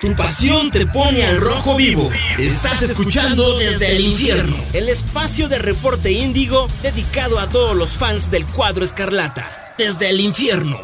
[0.00, 2.10] Tu pasión te pone al rojo vivo.
[2.38, 4.56] Estás escuchando desde el infierno.
[4.72, 9.74] El espacio de reporte índigo dedicado a todos los fans del cuadro escarlata.
[9.76, 10.78] Desde el infierno.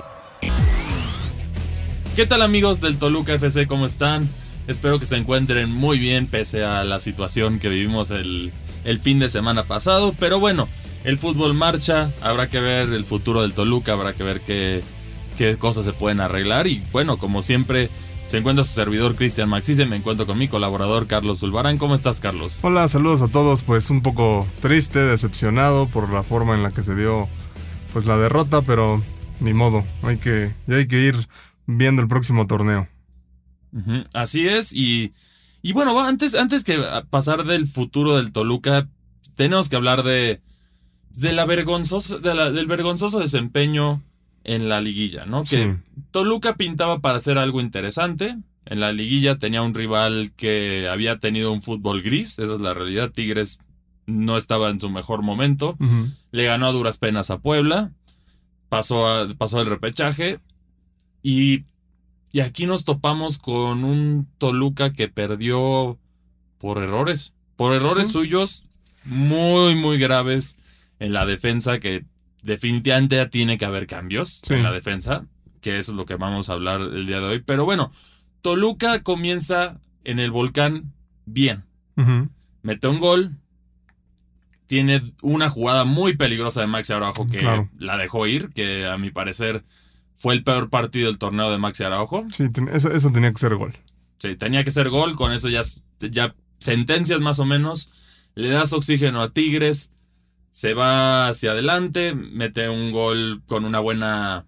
[2.14, 3.66] ¿Qué tal amigos del Toluca FC?
[3.66, 4.28] ¿Cómo están?
[4.66, 8.52] Espero que se encuentren muy bien pese a la situación que vivimos el,
[8.84, 10.14] el fin de semana pasado.
[10.18, 10.68] Pero bueno,
[11.04, 12.12] el fútbol marcha.
[12.20, 13.94] Habrá que ver el futuro del Toluca.
[13.94, 14.82] Habrá que ver qué,
[15.38, 16.66] qué cosas se pueden arreglar.
[16.66, 17.88] Y bueno, como siempre
[18.26, 21.78] se encuentra su servidor Cristian Maxice, me encuentro con mi colaborador Carlos Zulbarán.
[21.78, 22.58] ¿Cómo estás, Carlos?
[22.62, 23.62] Hola, saludos a todos.
[23.62, 27.28] Pues un poco triste, decepcionado por la forma en la que se dio
[27.92, 29.02] pues la derrota, pero
[29.40, 29.84] ni modo.
[30.02, 31.16] Hay que, ya hay que ir
[31.66, 32.88] viendo el próximo torneo.
[34.14, 35.12] Así es, y,
[35.62, 38.88] y bueno, antes, antes que pasar del futuro del Toluca,
[39.34, 40.40] tenemos que hablar de,
[41.10, 44.02] de la vergonzosa, de la- del vergonzoso desempeño
[44.48, 45.42] en la liguilla, ¿no?
[45.42, 46.00] Que Sí.
[46.12, 48.36] Toluca pintaba para hacer algo interesante.
[48.64, 52.72] En la liguilla tenía un rival que había tenido un fútbol gris, esa es la
[52.72, 53.10] realidad.
[53.10, 53.58] Tigres
[54.06, 55.76] no estaba en su mejor momento.
[56.30, 57.90] Le ganó a duras penas a Puebla.
[58.68, 60.38] Pasó, a- pasó el repechaje.
[61.22, 61.64] Y,
[62.32, 65.98] y aquí nos topamos con un Toluca que perdió
[66.58, 67.34] por errores.
[67.56, 68.12] Por errores Sí.
[68.12, 68.64] suyos
[69.04, 70.56] muy, muy graves
[71.00, 72.04] en la defensa que
[72.46, 74.54] definitivamente ya tiene que haber cambios Sí.
[74.54, 75.26] en la defensa.
[75.60, 77.42] Que eso es lo que vamos a hablar el día de hoy.
[77.44, 77.90] Pero bueno,
[78.40, 80.92] Toluca comienza en el volcán
[81.26, 81.64] bien
[82.62, 83.36] mete un gol.
[84.66, 87.70] Tiene una jugada muy peligrosa de Maxi Araujo que Claro.
[87.78, 89.64] la dejó ir, que a mi parecer
[90.14, 92.26] fue el peor partido del torneo de Maxi Araujo.
[92.32, 93.72] Sí, eso, eso tenía que ser gol.
[94.18, 95.62] Sí, tenía que ser gol, con eso ya,
[96.00, 97.90] ya sentencias más o menos.
[98.34, 99.92] Le das oxígeno a Tigres,
[100.56, 104.46] se va hacia adelante, mete un gol con una buena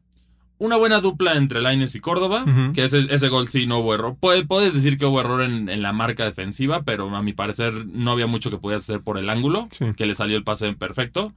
[0.57, 4.17] una buena dupla entre Laines y Córdoba, que ese, ese gol sí no hubo error.
[4.19, 7.87] Puede- puedes decir que hubo error en, en la marca defensiva, pero a mi parecer
[7.87, 9.85] no había mucho que podías hacer por el ángulo, Sí.
[9.97, 11.35] que le salió el pase perfecto.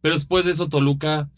[0.00, 1.28] Pero después de eso Toluca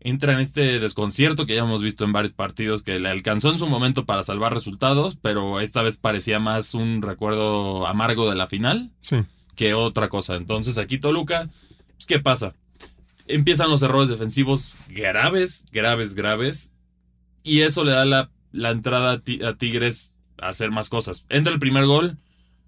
[0.00, 3.58] entra en este desconcierto que ya hemos visto en varios partidos, que le alcanzó en
[3.58, 8.46] su momento para salvar resultados, pero esta vez parecía más un recuerdo amargo de la
[8.46, 9.16] final Sí.
[9.56, 10.36] que otra cosa.
[10.36, 11.48] Entonces aquí Toluca,
[12.00, 12.54] pues, ¿qué pasa?
[13.26, 16.72] Empiezan los errores defensivos graves, graves, graves.
[17.42, 21.24] Y eso le da la, la entrada a, Ti- a Tigres a hacer más cosas.
[21.28, 22.16] Entra el primer gol.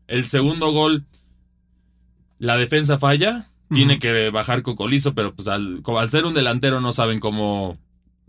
[0.07, 1.05] El segundo gol,
[2.39, 3.49] la defensa falla.
[3.71, 7.79] Tiene que bajar Cocolizo, pero pues al ser un delantero no saben cómo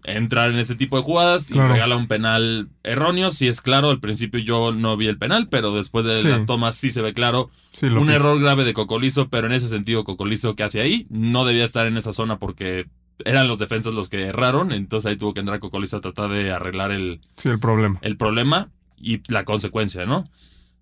[0.06, 3.32] entrar en ese tipo de jugadas y regala un penal erróneo.
[3.32, 6.28] Si es claro, al principio yo no vi el penal, pero después de Sí.
[6.28, 9.68] las tomas sí se ve claro Sí, un error grave de Cocolizo, pero en ese
[9.70, 12.88] sentido Cocolizo que hace ahí no debía estar en esa zona porque
[13.26, 16.52] eran los defensas los que erraron, entonces ahí tuvo que entrar Cocolizo a tratar de
[16.52, 18.00] arreglar el, Sí, el problema.
[18.02, 20.30] el problema y la consecuencia, ¿no?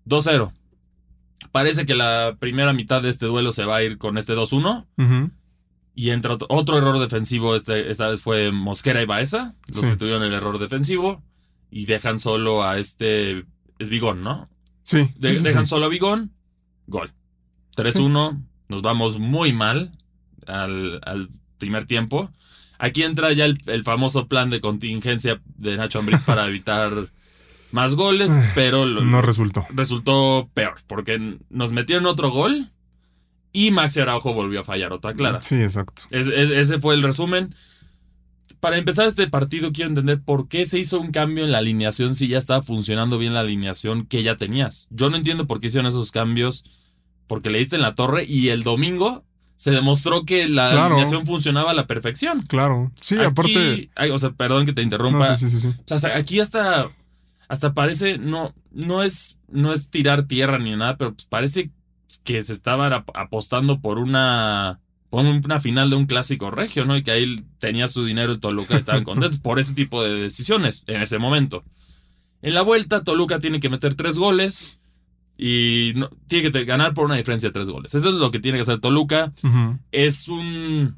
[0.04, 0.52] 2-0.
[1.50, 4.86] Parece que la primera mitad de este duelo se va a ir con este 2-1
[4.96, 5.30] Ujú.
[5.94, 9.90] Y entra otro, otro error defensivo, este, esta vez fue Mosquera y Baeza, los Sí.
[9.90, 11.22] que tuvieron el error defensivo
[11.70, 13.44] y dejan solo a este,
[13.78, 14.48] es Bigón, ¿no?
[14.84, 15.04] Sí.
[15.04, 15.70] sí, De- sí, dejan sí.
[15.70, 16.32] solo a Bigón.
[16.86, 17.12] Gol.
[17.76, 18.42] 3-1.
[18.68, 19.92] Nos vamos muy mal
[20.46, 22.30] al, al primer tiempo.
[22.78, 26.92] Aquí entra ya el, el famoso plan de contingencia de Nacho Ambriz para evitar
[27.70, 29.66] más goles, pero lo- No resultó.
[29.70, 32.70] resultó peor, porque nos metieron otro gol
[33.52, 35.42] y Maxi Araujo volvió a fallar otra clara.
[35.42, 36.02] Sí, exacto.
[36.10, 37.54] Es- es- ese fue el resumen.
[38.60, 42.14] Para empezar este partido quiero entender por qué se hizo un cambio en la alineación
[42.14, 44.86] si ya estaba funcionando bien la alineación que ya tenías.
[44.90, 46.64] Yo no entiendo por qué hicieron esos cambios
[47.26, 49.24] porque le diste en la torre y el domingo
[49.56, 50.86] se demostró que la Claro.
[50.94, 52.42] alineación funcionaba a la perfección.
[52.42, 52.92] Claro.
[53.00, 53.90] Sí, Aquí- aparte.
[53.96, 55.28] ay, o sea, perdón que te interrumpa.
[55.30, 55.68] No, sí, sí, sí.
[55.68, 56.88] O sea, hasta- aquí hasta,
[57.48, 61.70] hasta parece, no, no es, no es tirar tierra ni nada, pero pues parece
[62.24, 66.96] que se estaban ap- apostando por una, por una final de un clásico regio, ¿no?
[66.96, 70.84] Y que ahí tenía su dinero y Toluca estaban contentos por ese tipo de decisiones
[70.86, 71.64] en ese momento.
[72.42, 74.78] En la vuelta, Toluca tiene que meter tres goles
[75.38, 77.94] y no- tiene que ganar por una diferencia de tres goles.
[77.94, 79.32] Eso es lo que tiene que hacer Toluca
[79.90, 80.96] es un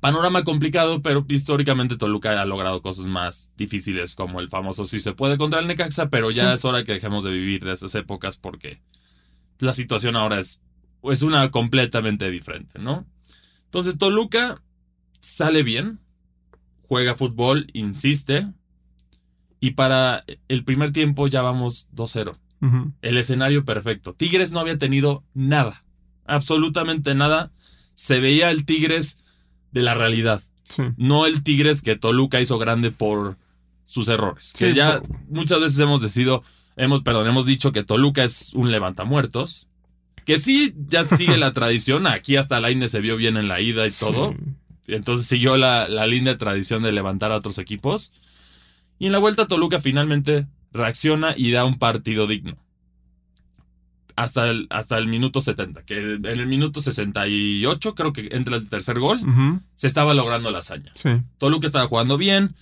[0.00, 5.12] panorama complicado, pero históricamente Toluca ha logrado cosas más difíciles, como el famoso sí se
[5.12, 6.54] puede contra el Necaxa, pero ya Sí.
[6.54, 8.80] es hora que dejemos de vivir de esas épocas porque
[9.64, 10.60] la situación ahora es,
[11.04, 13.06] es una completamente diferente, ¿no?
[13.64, 14.62] Entonces Toluca
[15.20, 16.00] sale bien,
[16.86, 18.46] juega fútbol, insiste,
[19.60, 22.92] y para el primer tiempo ya vamos 2-0 Ujú.
[23.02, 24.12] el escenario perfecto.
[24.14, 25.84] Tigres no había tenido nada,
[26.26, 27.50] absolutamente nada.
[27.94, 29.18] Se veía el Tigres
[29.72, 30.82] de la realidad, Sí.
[30.96, 33.36] no el Tigres que Toluca hizo grande por
[33.86, 34.52] sus errores.
[34.56, 36.42] Que ya muchas veces hemos decidido,
[36.76, 39.68] hemos, perdón, hemos dicho que Toluca es un levantamuertos.
[40.24, 42.06] Que sí, ya sigue la tradición.
[42.06, 44.34] Aquí hasta Laine se vio bien en la ida y todo.
[44.86, 48.12] Entonces siguió la, la linda tradición de levantar a otros equipos.
[48.98, 52.56] Y en la vuelta Toluca finalmente reacciona y da un partido digno.
[54.16, 58.68] Hasta el, hasta el minuto 70, que en el minuto 68 creo que entra el
[58.68, 59.20] tercer gol,
[59.74, 60.92] se estaba logrando la hazaña.
[60.94, 61.10] Sí.
[61.36, 62.54] Toluca estaba jugando bien,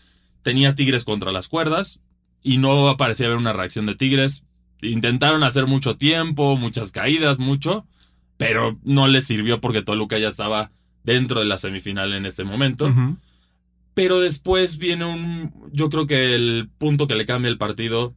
[0.43, 2.01] tenía Tigres contra las cuerdas
[2.43, 4.45] y no parecía haber una reacción de Tigres.
[4.81, 7.87] Intentaron hacer mucho tiempo, muchas caídas, mucho,
[8.37, 10.73] pero no les sirvió porque Toluca ya estaba
[11.05, 12.93] dentro de la semifinal en este momento.
[13.95, 15.53] Pero después viene un.
[15.73, 18.15] Yo creo que el punto que le cambia el partido.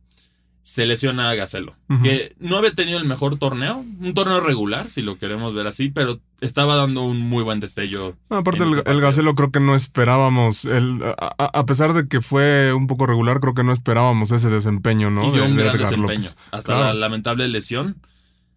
[0.67, 1.75] Se lesiona a Gacelo.
[2.01, 3.85] Que no había tenido el mejor torneo.
[4.01, 5.89] Un torneo regular, si lo queremos ver así.
[5.91, 8.17] Pero estaba dando un muy buen destello.
[8.31, 8.99] No, aparte, el, este el.
[8.99, 10.65] Gacelo creo que no esperábamos.
[10.65, 14.31] El, a, a- a pesar de que fue un poco regular, creo que no esperábamos
[14.31, 15.27] ese desempeño, ¿no?
[15.27, 16.17] y dio De- un de gran Edgar desempeño.
[16.23, 16.37] López.
[16.49, 16.85] Hasta Claro.
[16.85, 17.97] la lamentable lesión.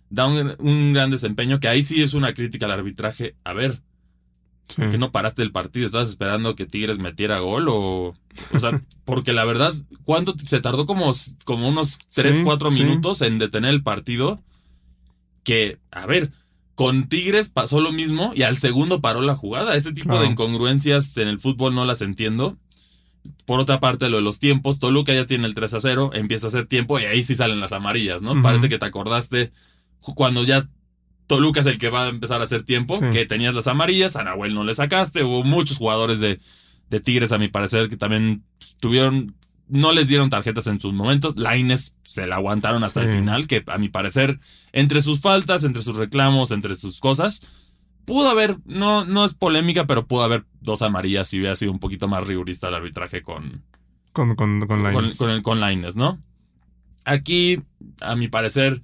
[0.08, 1.60] Da un, un gran desempeño.
[1.60, 3.34] Que ahí sí es una crítica al arbitraje.
[3.44, 3.82] A ver,
[4.68, 4.82] Sí.
[4.82, 5.86] ¿por qué no paraste el partido?
[5.86, 7.68] ¿Estabas esperando que Tigres metiera gol?
[7.68, 8.14] O,
[8.52, 9.74] o sea, porque la verdad,
[10.04, 10.84] ¿cuánto se tardó?
[10.86, 11.12] Como,
[11.44, 12.82] como unos 3, Sí, 4 sí.
[12.82, 14.42] minutos en detener el partido.
[15.42, 16.30] Que, a ver,
[16.74, 19.74] con Tigres pasó lo mismo y al segundo paró la jugada.
[19.76, 20.22] Ese tipo Claro.
[20.22, 22.58] de incongruencias en el fútbol no las entiendo.
[23.46, 26.46] Por otra parte, lo de los tiempos, Toluca ya tiene el 3 a 0, empieza
[26.46, 28.40] a hacer tiempo y ahí sí salen las amarillas, ¿no?
[28.42, 29.50] Parece que te acordaste
[30.14, 30.68] cuando ya
[31.28, 33.04] Toluca es el que va a empezar a hacer tiempo, Sí.
[33.12, 36.40] que tenías las amarillas, a Nahuel no le sacaste, hubo muchos jugadores de,
[36.90, 38.42] de Tigres, a mi parecer, que también
[38.80, 39.36] tuvieron,
[39.68, 43.62] no les dieron tarjetas en sus momentos, Laines se la aguantaron hasta el final, que
[43.68, 44.40] a mi parecer,
[44.72, 47.42] entre sus faltas, entre sus reclamos, entre sus cosas,
[48.06, 51.78] pudo haber, no, no es polémica, pero pudo haber dos amarillas si hubiera sido un
[51.78, 53.62] poquito más rigurista el arbitraje con,
[54.12, 55.18] Con, con, con con, Lainez.
[55.18, 56.18] con con Lainez, ¿no?
[57.04, 57.60] Aquí,
[58.00, 58.82] a mi parecer,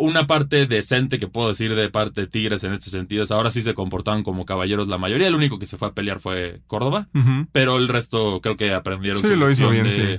[0.00, 3.50] una parte decente que puedo decir de parte de Tigres en este sentido es ahora
[3.50, 5.28] sí se comportaban como caballeros la mayoría.
[5.28, 7.08] El único que se fue a pelear fue Córdoba,
[7.52, 9.92] pero el resto creo que aprendieron Sí, su lo hizo bien, de-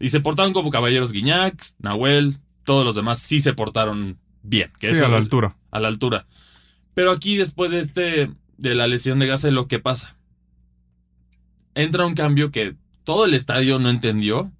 [0.00, 4.70] Y se portaron como caballeros Guiñac, Nahuel, todos los demás sí se portaron bien.
[4.78, 5.56] Que Sí, eso a la es- altura.
[5.70, 6.26] a la altura.
[6.94, 10.16] Pero aquí, después de este, de la lesión de Gacelo, ¿qué pasa?
[11.74, 14.52] Entra un cambio que todo el estadio no entendió.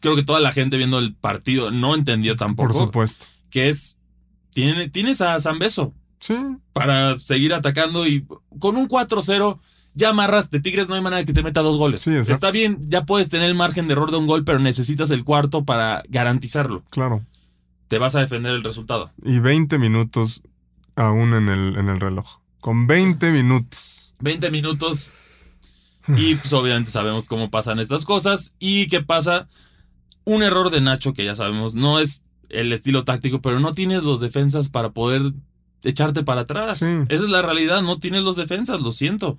[0.00, 2.68] Creo que toda la gente viendo el partido no entendió tampoco.
[2.72, 3.26] Por supuesto.
[3.50, 3.98] Que es.
[4.50, 6.34] Tiene, tienes a Zambeso Sí,
[6.72, 8.26] para seguir atacando y
[8.58, 9.60] con un 4-0
[9.94, 12.02] ya amarras de Tigres, no hay manera que te meta dos goles.
[12.02, 12.14] Sí.
[12.14, 15.24] Está bien, ya puedes tener el margen de error de un gol, pero necesitas el
[15.24, 16.84] cuarto para garantizarlo.
[16.90, 17.24] claro.
[17.88, 19.10] Te vas a defender el resultado.
[19.24, 20.42] Y 20 minutos
[20.94, 22.40] aún en el, en el reloj.
[22.60, 24.14] Con 20 minutos.
[24.20, 25.10] 20 minutos.
[26.08, 28.52] Y pues obviamente sabemos cómo pasan estas cosas.
[28.58, 29.48] Y qué pasa.
[30.24, 34.02] Un error de Nacho, que ya sabemos, no es el estilo táctico, pero no tienes
[34.02, 35.22] los defensas para poder
[35.84, 36.78] echarte para atrás.
[36.78, 36.86] Sí.
[37.08, 39.36] Esa es la realidad, no tienes los defensas, lo siento.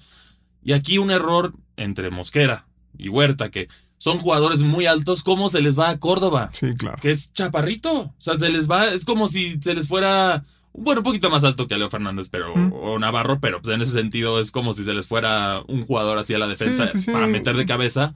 [0.63, 2.67] Y aquí un error entre Mosquera
[2.97, 3.67] y Huerta, que
[3.97, 6.49] son jugadores muy altos, ¿cómo se les va a Córdoba?
[6.53, 6.97] Sí, claro.
[7.01, 7.91] Que es chaparrito.
[7.99, 11.43] O sea, se les va, es como si se les fuera, bueno, un poquito más
[11.43, 12.71] alto que a Leo Fernández, pero, Mm.
[12.73, 16.17] o Navarro, pero pues en ese sentido es como si se les fuera un jugador
[16.17, 17.11] así a la defensa Sí, sí, sí.
[17.11, 18.15] para meter de cabeza.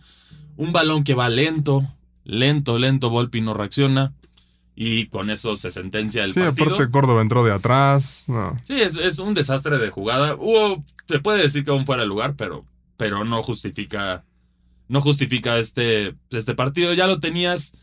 [0.56, 1.86] Un balón que va lento,
[2.24, 4.13] lento, lento, Volpi no reacciona.
[4.75, 6.74] Y con eso se sentencia el Sí, partido.
[6.76, 8.26] aparte Córdoba entró de atrás.
[8.28, 8.59] No.
[8.68, 10.36] Sí, es, es un desastre de jugada.
[10.36, 12.66] Hubo, se puede decir que aún fuera de lugar, pero,
[12.97, 14.24] pero no justifica,
[14.88, 16.94] no justifica este, este partido.
[16.94, 17.76] Ya lo tenías.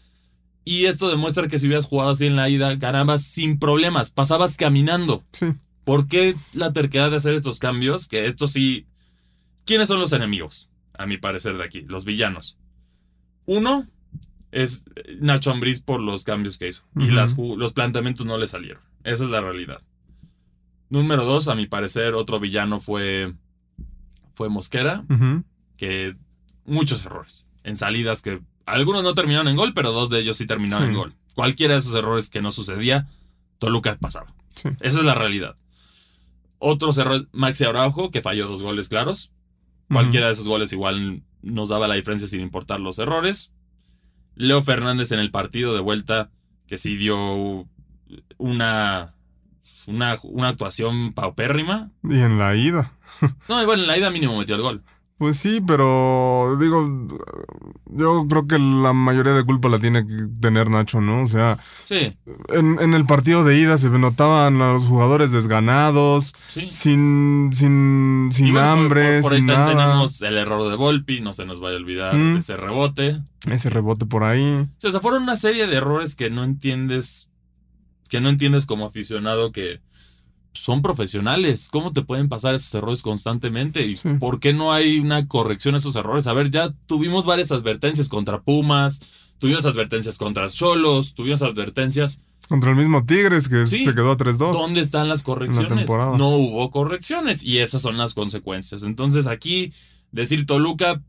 [0.64, 4.56] Y esto demuestra que si hubieras jugado así en la ida, ganabas sin problemas, pasabas
[4.56, 5.24] caminando.
[5.32, 5.46] Sí.
[5.84, 8.08] ¿Por qué la terquedad de hacer estos cambios?
[8.08, 8.86] Que esto sí.
[9.64, 10.70] ¿Quiénes son los enemigos?
[10.98, 12.58] A mi parecer de aquí, los villanos.
[13.46, 13.86] Uno
[14.52, 14.84] es
[15.20, 16.82] Nacho Ambriz por los cambios que hizo.
[16.96, 18.82] Y las los planteamientos no le salieron.
[19.04, 19.80] Esa es la realidad.
[20.88, 23.32] Número dos, a mi parecer, otro villano fue.
[24.34, 25.04] Fue Mosquera,
[25.76, 26.16] que
[26.64, 27.46] muchos errores.
[27.62, 30.88] En salidas que algunos no terminaron en gol, pero dos de ellos sí terminaron Sí.
[30.90, 31.14] en gol.
[31.34, 33.06] Cualquiera de esos errores que no sucedía,
[33.58, 34.34] Toluca pasaba.
[34.54, 34.68] Sí.
[34.80, 35.56] Esa es la realidad.
[36.58, 39.32] Otros errores, Maxi Araujo, que falló dos goles claros.
[39.88, 43.52] Cualquiera de esos goles igual nos daba la diferencia sin importar los errores.
[44.40, 46.30] Leo Fernández en el partido de vuelta,
[46.66, 47.68] que sí dio
[48.38, 49.14] una,
[49.86, 51.90] una, una actuación paupérrima.
[52.02, 52.94] Y en la ida.
[53.50, 54.82] No, igual en la ida mínimo metió el gol.
[55.20, 57.06] Pues sí, pero digo,
[57.90, 61.24] yo creo que la mayoría de culpa la tiene que tener Nacho, ¿no?
[61.24, 62.16] O sea, Sí,
[62.48, 66.70] en, en el partido de ida se notaban a los jugadores desganados, sí.
[66.70, 69.88] sin, sin, sin bueno, hambre, por, por ahí sin también nada.
[69.90, 72.38] tenemos el error de Volpi, no se nos vaya a olvidar Mm.
[72.38, 73.20] ese rebote.
[73.46, 74.66] Ese rebote por ahí.
[74.82, 77.28] O sea, fueron una serie de errores que no entiendes,
[78.08, 79.82] que no entiendes como aficionado que
[80.52, 81.68] son profesionales.
[81.70, 83.86] ¿Cómo te pueden pasar esos errores constantemente?
[83.86, 84.08] ¿Y Sí.
[84.18, 86.26] por qué no hay una corrección a esos errores?
[86.26, 89.00] A ver, ya tuvimos varias advertencias contra Pumas,
[89.38, 92.22] tuvimos advertencias contra Cholos, tuvimos advertencias.
[92.48, 93.84] Contra el mismo Tigres que Sí.
[93.84, 94.52] se quedó a 3-2.
[94.52, 95.88] ¿Dónde están las correcciones?
[95.88, 98.82] No hubo correcciones y esas son las consecuencias.
[98.82, 99.72] Entonces aquí
[100.10, 101.00] decir Toluca,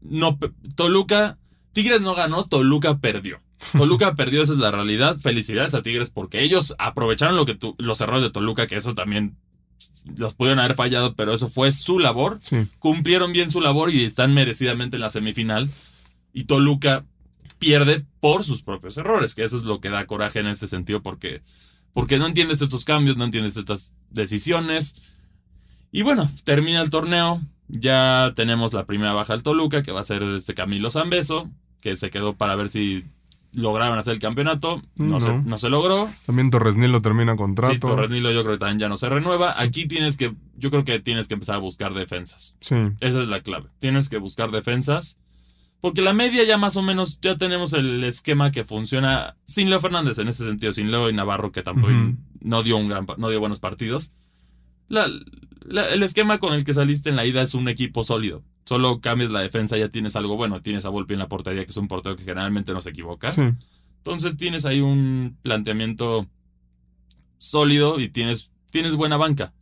[0.00, 0.38] no,
[0.74, 1.38] Toluca,
[1.72, 3.40] Tigres no ganó, Toluca perdió.
[3.72, 5.16] Toluca perdió, esa es la realidad.
[5.18, 8.94] Felicidades a Tigres porque ellos aprovecharon lo que tu- los errores de Toluca, que eso
[8.94, 9.36] también
[10.16, 12.38] los pudieron haber fallado, pero eso fue su labor.
[12.42, 12.66] Sí.
[12.78, 15.68] Cumplieron bien su labor y están merecidamente en la semifinal.
[16.32, 17.04] Y Toluca
[17.58, 21.02] pierde por sus propios errores, que eso es lo que da coraje en este sentido
[21.02, 21.40] porque,
[21.92, 24.96] porque no entiendes estos cambios, no entiendes estas decisiones.
[25.90, 27.40] Y bueno, termina el torneo.
[27.68, 31.96] Ya tenemos la primera baja al Toluca, que va a ser este Camilo Zambeso, que
[31.96, 33.04] se quedó para ver si
[33.52, 34.82] lograron hacer el campeonato.
[34.98, 35.20] No, No.
[35.20, 36.08] Se, no se logró.
[36.26, 37.78] También Torres Nilo termina Sí, contrato.
[37.78, 39.54] Torres Nilo yo creo que también ya no se renueva.
[39.60, 42.56] Aquí tienes que, yo creo que tienes que empezar a buscar defensas.
[42.60, 42.74] Sí.
[43.00, 43.70] Esa es la clave.
[43.78, 45.18] Tienes que buscar defensas.
[45.80, 49.78] Porque la media ya más o menos, ya tenemos el esquema que funciona sin Leo
[49.80, 51.92] Fernández en ese sentido, sin Leo y Navarro, que tampoco
[52.40, 54.10] no dio un gran no dio buenos partidos.
[54.88, 55.08] La-
[55.64, 58.42] la- el esquema con el que saliste en la ida es un equipo sólido.
[58.66, 60.60] Solo cambias la defensa, ya tienes algo bueno.
[60.60, 63.30] Tienes a Volpi en la portería, que es un portero que generalmente no se equivoca.
[63.30, 63.42] Sí.
[63.98, 66.26] Entonces tienes ahí un planteamiento
[67.38, 69.52] sólido y tienes, tienes buena banca.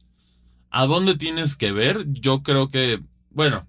[0.70, 2.04] ¿A dónde tienes que ver?
[2.10, 3.66] Yo creo que, bueno,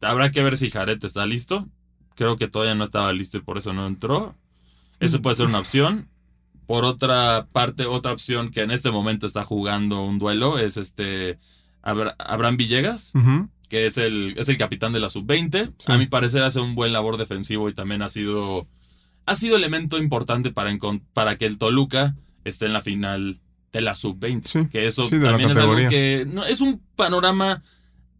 [0.00, 1.66] habrá que ver si Jared está listo.
[2.14, 4.36] Creo que todavía no estaba listo y por eso no entró.
[5.00, 6.08] Esa puede ser una opción.
[6.66, 11.38] Por otra parte, otra opción que en este momento está jugando un duelo es este
[11.82, 13.12] Abra- Abraham Villegas.
[13.74, 15.72] Que es el, es el capitán de la sub-20.
[15.78, 15.84] Sí.
[15.92, 18.68] A mi parecer hace un buen labor defensivo y también ha sido,
[19.26, 20.70] ha sido elemento importante para,
[21.12, 22.14] para que el Toluca
[22.44, 23.40] esté en la final
[23.72, 24.42] de la sub-20.
[24.44, 27.64] Sí, Que eso sí, también es algo que no, es un panorama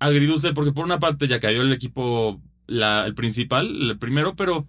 [0.00, 4.66] agridulce porque por una parte ya cayó el equipo, la- el principal, el primero, pero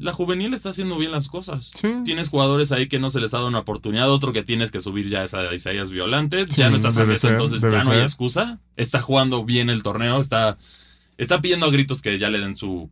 [0.00, 1.70] la juvenil está haciendo bien las cosas.
[1.74, 1.88] Sí.
[2.04, 4.80] Tienes jugadores ahí que no se les ha dado una oportunidad, otro que tienes que
[4.80, 7.82] subir ya es a Isaías Violante, Sí, ya no estás debe eso, ser, entonces ya
[7.84, 8.60] no hay excusa.
[8.76, 10.58] Está jugando bien el torneo, está,
[11.18, 12.90] está pidiendo a gritos que ya le den su,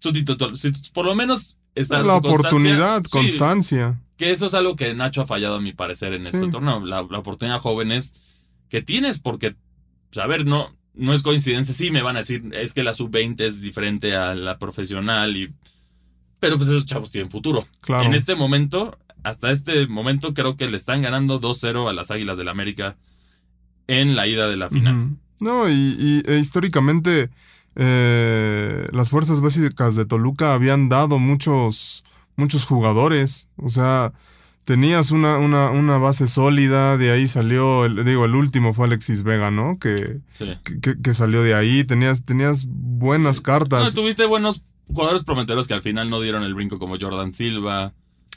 [0.00, 0.54] su título.
[0.56, 2.48] Si- Por lo menos está la su constancia.
[2.48, 4.00] oportunidad, Sí, constancia.
[4.16, 6.84] que eso es algo que Nacho ha fallado a mi parecer en este torneo.
[6.84, 8.14] La, la oportunidad jóvenes
[8.68, 9.56] que tienes, porque,
[10.12, 11.74] pues, a ver, no, no es coincidencia.
[11.74, 15.52] Sí, me van a decir, es que la sub-20 es diferente a la profesional y...
[16.44, 17.64] Pero pues esos chavos tienen futuro.
[17.80, 18.04] Claro.
[18.04, 22.36] En este momento, hasta este momento, creo que le están ganando 2-0 a las Águilas
[22.36, 22.98] del América
[23.86, 25.16] en la ida de la final.
[25.40, 27.30] No, y, y- e históricamente
[27.76, 32.04] eh, las fuerzas básicas de Toluca habían dado muchos,
[32.36, 33.48] muchos jugadores.
[33.56, 34.12] O sea,
[34.64, 39.22] tenías una, una, una base sólida, de ahí salió, el, digo, el último fue Alexis
[39.22, 39.78] Vega, ¿no?
[39.78, 40.52] Que, Sí.
[40.82, 43.94] que, que salió de ahí, tenías, tenías buenas No, cartas.
[43.94, 47.92] tuviste buenos jugadores prometedores que al final no dieron el brinco como Jordan Silva.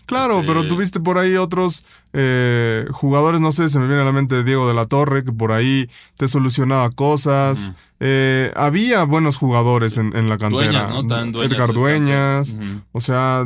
[0.06, 4.06] Claro, Este- pero tuviste por ahí otros eh, jugadores, no sé, se me viene a
[4.06, 7.74] la mente Diego de la Torre, que por ahí te solucionaba cosas.
[8.00, 10.64] Eh, había buenos jugadores en, en la cantera.
[10.88, 11.06] Dueñas, ¿no?
[11.08, 12.56] Tan Dueñas Edgar Dueñas.
[12.94, 13.46] O sea,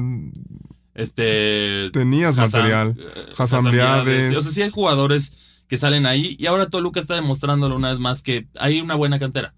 [0.94, 1.90] Este.
[1.92, 2.96] tenías Hassan- material.
[3.00, 3.04] eh,
[3.38, 4.36] Hassan Hassan.
[4.38, 5.34] O sea, sí hay jugadores
[5.68, 6.36] que salen ahí.
[6.38, 9.54] Y ahora Toluca está demostrándolo una vez más que hay una buena cantera.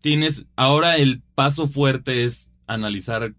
[0.00, 0.46] Tienes.
[0.56, 3.34] Ahora el paso fuerte es analizar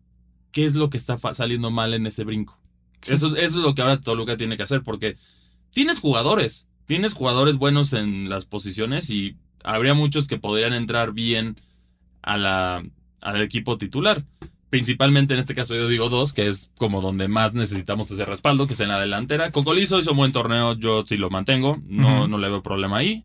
[0.51, 2.59] qué es lo que está saliendo mal en ese brinco.
[3.07, 4.83] Eso, es- eso es lo que ahora Toluca tiene que hacer.
[4.83, 5.17] Porque
[5.71, 6.67] tienes jugadores.
[6.85, 11.55] Tienes jugadores buenos en las posiciones y habría muchos que podrían entrar bien
[12.21, 12.83] a la,
[13.21, 14.23] al equipo titular.
[14.69, 18.67] Principalmente en este caso yo digo dos, que es como donde más necesitamos ese respaldo,
[18.67, 19.51] que es en la delantera.
[19.51, 23.23] Cocolizo hizo un buen torneo, yo sí lo mantengo, no, no le veo problema ahí.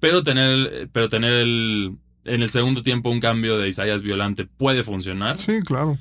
[0.00, 1.96] Pero tener, pero tener el,
[2.28, 5.36] en el segundo tiempo un cambio de Isaías Violante puede funcionar.
[5.36, 5.98] Sí, claro.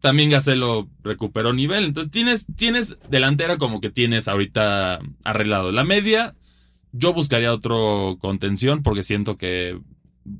[0.00, 1.84] También Gacelo recuperó nivel.
[1.84, 5.72] Entonces tienes, tienes delantera como que tienes ahorita arreglado.
[5.72, 6.34] La media,
[6.92, 9.78] yo buscaría otro contención porque siento que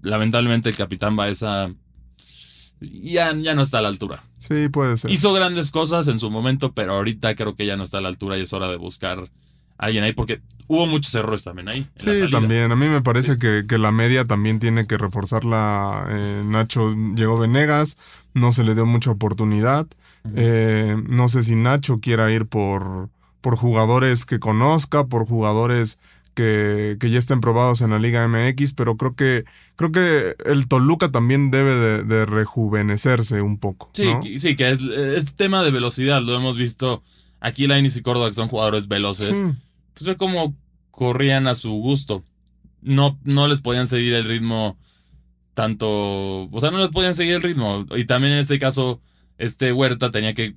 [0.03, 1.73] lamentablemente el capitán Baeza
[2.81, 4.25] ya, ya no está a la altura.
[4.39, 5.11] Sí, puede ser.
[5.11, 8.09] Hizo grandes cosas en su momento, pero ahorita creo que ya no está a la
[8.09, 9.31] altura y es hora de buscar
[9.81, 11.87] alguien ahí, porque hubo muchos errores también ahí.
[11.97, 12.71] Sí, también.
[12.71, 16.07] A mí me parece que, que la media también tiene que reforzarla.
[16.11, 17.97] eh, Nacho llegó Venegas,
[18.35, 19.87] no se le dio mucha oportunidad.
[20.37, 23.09] Eh, no sé si Nacho quiera ir por,
[23.41, 25.99] por jugadores que conozca, por jugadores
[26.35, 29.45] que, que ya estén probados en la Liga MX, pero creo que,
[29.77, 33.91] creo que el Toluca también debe de, de rejuvenecerse un poco.
[33.95, 37.03] Sí, sí, que es, es tema de velocidad, lo hemos visto.
[37.41, 39.45] Aquí Lainis y Córdoba, que son jugadores veloces, Sí.
[39.95, 40.57] Pues ve cómo
[40.91, 42.25] corrían a su gusto.
[42.83, 44.79] No, no les podían seguir el ritmo
[45.55, 45.89] tanto.
[46.51, 47.87] O sea, no les podían seguir el ritmo.
[47.97, 49.01] Y también en este caso,
[49.39, 50.57] este Huerta tenía que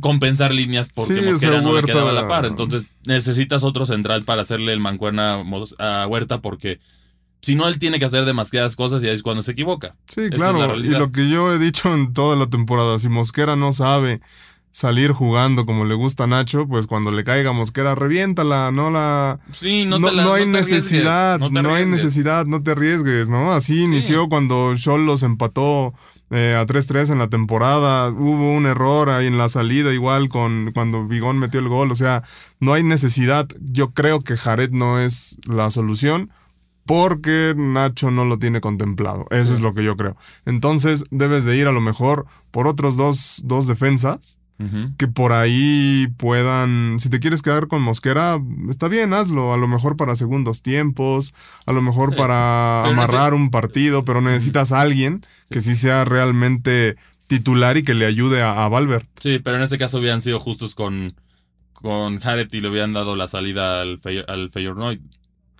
[0.00, 2.44] compensar líneas porque Sí, Mosquera no Huerta- le quedaba a la par.
[2.46, 5.42] Entonces necesitas otro central para hacerle el mancuerna
[5.78, 6.78] a Huerta porque
[7.42, 9.96] si no, él tiene que hacer demasiadas cosas y ahí es cuando se equivoca.
[10.14, 10.76] Sí, Esa claro.
[10.76, 14.20] y lo que yo he dicho en toda la temporada, si Mosquera no sabe
[14.72, 19.40] salir jugando como le gusta a Nacho, pues cuando le caiga Mosquera, reviéntala, no la...
[19.52, 22.46] Sí, no, te la- no hay no te arriesgues, necesidad, no te no, hay necesidad,
[22.46, 23.50] no te arriesgues, ¿no?
[23.52, 25.92] Así inició cuando Cholos empató
[26.30, 30.70] eh, a 3-3 en la temporada, hubo un error ahí en la salida igual con
[30.72, 32.22] cuando Vigón metió el gol, o sea,
[32.60, 33.48] no hay necesidad.
[33.60, 36.30] Yo creo que Jared no es la solución
[36.86, 39.54] porque Nacho no lo tiene contemplado, eso Sí.
[39.54, 40.16] es lo que yo creo.
[40.46, 44.38] Entonces debes de ir a lo mejor por otros dos, dos defensas
[44.98, 48.38] Que por ahí puedan, si te quieres quedar con Mosquera,
[48.68, 51.32] está bien, hazlo, a lo mejor para segundos tiempos,
[51.64, 56.96] a lo mejor para amarrar un partido, pero necesitas a alguien que sí sea realmente
[57.26, 59.06] titular y que le ayude a, a Valverde.
[59.18, 61.14] Sí, pero en este caso habían sido justos con,
[61.72, 64.98] con Jared y le habían dado la salida al, Feyenoord,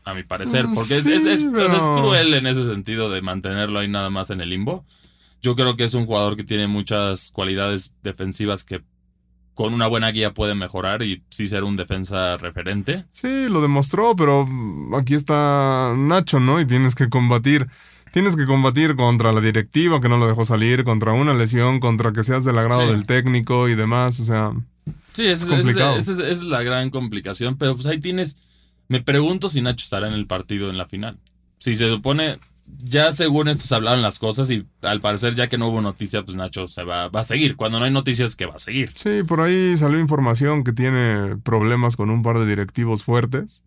[0.04, 0.66] a mi parecer.
[0.68, 4.28] Mm, Porque es, sí, es, es- cruel en ese sentido de mantenerlo ahí nada más
[4.30, 4.84] en el limbo.
[5.42, 8.82] Yo creo que es un jugador que tiene muchas cualidades defensivas que
[9.54, 13.04] con una buena guía puede mejorar y sí ser un defensa referente.
[13.12, 14.48] Sí, lo demostró, pero
[14.98, 16.60] aquí está Nacho, ¿no?
[16.60, 17.68] Y tienes que combatir.
[18.12, 22.12] Tienes que combatir contra la directiva que no lo dejó salir, contra una lesión, contra
[22.12, 22.88] que seas del agrado Sí.
[22.92, 24.18] del técnico y demás.
[24.20, 24.52] O sea,
[25.12, 25.96] Sí, Es es, complicado.
[25.96, 28.36] esa es- esa es la gran complicación, pero pues ahí tienes,
[28.88, 31.18] me pregunto si Nacho estará en el partido en la final.
[31.58, 32.38] Si se supone,
[32.78, 36.22] ya según esto se hablaron las cosas y al parecer ya que no hubo noticia,
[36.24, 37.56] pues Nacho se va, va a seguir.
[37.56, 38.90] Cuando no hay noticias, que va a seguir.
[38.94, 43.62] sí, por ahí salió información que tiene problemas con un par de directivos fuertes.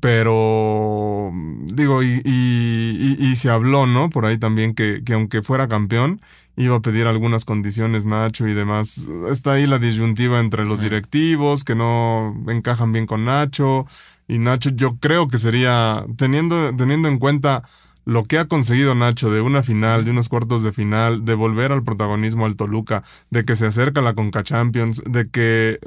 [0.00, 1.32] Pero
[1.72, 4.08] digo, y, y- y- y se habló, ¿no?
[4.10, 6.20] Por ahí también que, que aunque fuera campeón,
[6.56, 9.08] iba a pedir algunas condiciones Nacho y demás.
[9.28, 13.86] Está ahí la disyuntiva entre los directivos que no encajan bien con Nacho.
[14.28, 17.62] Y Nacho, yo creo que sería, teniendo, teniendo en cuenta
[18.04, 21.72] lo que ha conseguido Nacho de una final, de unos cuartos de final, de volver
[21.72, 25.78] al protagonismo al Toluca, de que se acerca a la Conca Champions, de que,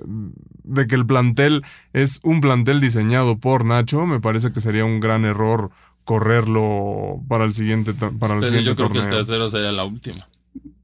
[0.63, 5.00] de que el plantel es un plantel diseñado por Nacho, me parece que sería un
[5.00, 5.71] gran error
[6.04, 9.84] correrlo para el siguiente, para el Pero siguiente yo creo que el tercero sería la
[9.84, 10.28] última.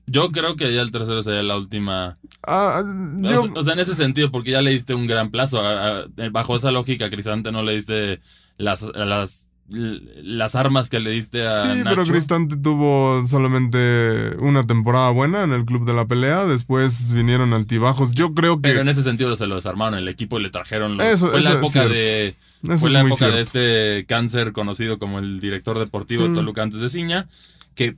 [0.06, 2.18] Yo creo que ya el tercero sería la última.
[2.46, 5.62] Ah, O yo- O sea, en ese sentido, porque ya le diste un gran plazo.
[5.62, 8.20] A- a- bajo esa lógica, Crisante no le diste
[8.58, 12.04] las, las, las armas que le diste a Sí, pero.
[12.04, 18.14] Cristante tuvo solamente una temporada buena en el club de la pelea, después vinieron altibajos.
[18.14, 20.98] Yo creo que Pero en ese sentido se lo desarmaron el equipo y le trajeron
[20.98, 21.08] los.
[21.08, 22.36] Eso- fue la eso época de.
[22.64, 23.36] eso Fue la época cierto.
[23.38, 26.30] de este cáncer conocido como el director deportivo Sí.
[26.30, 27.26] de Toluca antes de Ciña,
[27.74, 27.96] que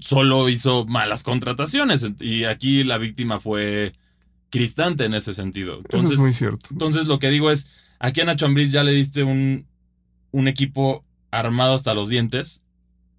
[0.00, 2.06] solo hizo malas contrataciones.
[2.20, 3.94] Y aquí la víctima fue
[4.50, 5.74] Cristante en ese sentido.
[5.74, 6.68] Eso Entonces, es muy cierto.
[6.72, 9.66] entonces lo que digo es, aquí a Nacho Ambriz ya le diste un,
[10.30, 12.62] un equipo armado hasta los dientes.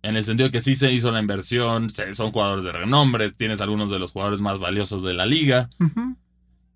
[0.01, 3.60] En el sentido que sí se hizo la inversión, se- son jugadores de renombre, tienes
[3.62, 5.69] algunos de los jugadores más valiosos de la liga.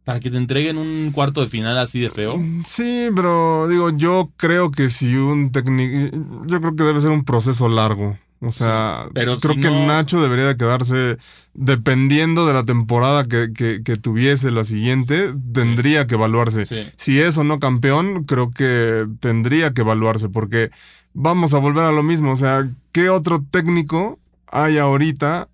[0.03, 2.37] Para que te entreguen un cuarto de final así de feo.
[2.65, 7.23] Sí, pero digo, yo creo que si un técnico, yo creo que debe ser un
[7.23, 8.19] proceso largo.
[8.45, 11.17] O sea, Sí, pero creo si que no- Nacho debería de quedarse,
[11.53, 16.65] dependiendo de la temporada que, que- que tuviese la siguiente, tendría que evaluarse.
[16.65, 16.83] Sí.
[16.97, 20.71] Si es o no campeón, creo que tendría que evaluarse, porque
[21.13, 22.31] vamos a volver a lo mismo.
[22.33, 25.47] O sea, ¿qué otro técnico hay ahorita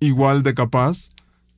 [0.00, 1.10] igual de capaz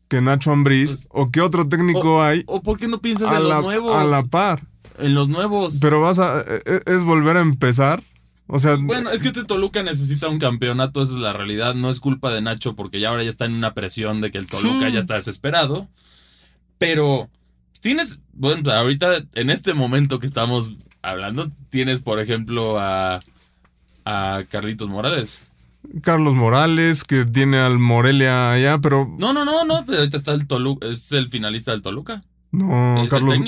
[0.09, 0.89] que Nacho Ambriz?
[0.91, 3.95] Pues- ¿O qué otro técnico hay ¿O por qué no piensas en la, los nuevos?
[3.97, 4.63] a la par?
[4.99, 5.79] En los nuevos.
[5.81, 6.41] Pero vas a.
[6.41, 8.03] e- e- Es volver a empezar.
[8.55, 8.77] O sea.
[8.77, 11.75] Bueno, es que este Toluca necesita un campeonato, esa es la realidad.
[11.75, 14.37] No es culpa de Nacho porque ya ahora ya está en una presión de que
[14.37, 14.93] el Toluca Sí.
[14.93, 15.89] ya está desesperado.
[16.77, 17.31] Pero
[17.81, 23.23] tienes, bueno, ahorita en este momento que estamos hablando, tienes, por ejemplo, a,
[24.05, 25.41] a Carlitos Morales.
[26.03, 29.09] Carlos Morales, que tiene al Morelia allá, pero.
[29.19, 32.23] No, no, no, no, pero ahorita está el Toluca, es el finalista del Toluca.
[32.53, 33.07] No,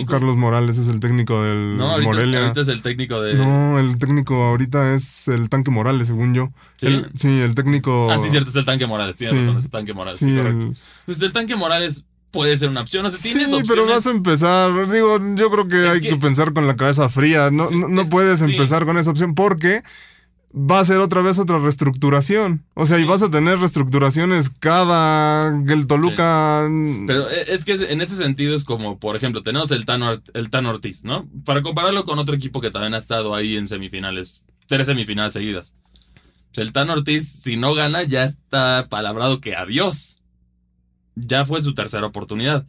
[0.09, 2.41] Carlos, Morales es el técnico del No, ahorita, Morelia.
[2.41, 3.35] ahorita es el técnico de.
[3.35, 6.51] No, el técnico ahorita es el tanque Morales, según yo.
[6.79, 6.87] ¿Sí?
[6.87, 8.11] El- sí, el técnico.
[8.11, 9.17] Ah, sí, cierto, es el tanque Morales.
[9.17, 9.39] Tiene Sí.
[9.41, 10.19] razón, es el tanque Morales.
[10.19, 10.67] Sí, Sí, correcto.
[10.69, 13.05] el- Pues el tanque Morales puede ser una opción.
[13.05, 13.69] O sea, sí, opciones.
[13.69, 14.91] pero vas a empezar.
[14.91, 17.51] Digo, yo creo que Es hay que- que, pensar con la cabeza fría.
[17.51, 19.83] No, Sí, no, no es- puedes empezar con esa opción porque
[20.55, 22.65] va a ser otra vez otra reestructuración.
[22.75, 25.49] O sea, y vas a tener reestructuraciones cada.
[25.49, 26.69] El Toluca.
[27.07, 30.67] Pero e- es que en ese sentido es como, por ejemplo, tenemos el Ort- el
[30.67, 31.29] Ortiz, ¿no?
[31.45, 35.75] Para compararlo con otro equipo que también ha estado ahí en semifinales, tres semifinales seguidas.
[36.53, 40.19] Sea, El Tano Ortiz, si no gana, ya está palabrado que adiós.
[41.17, 42.67] Ya fue su tercera oportunidad.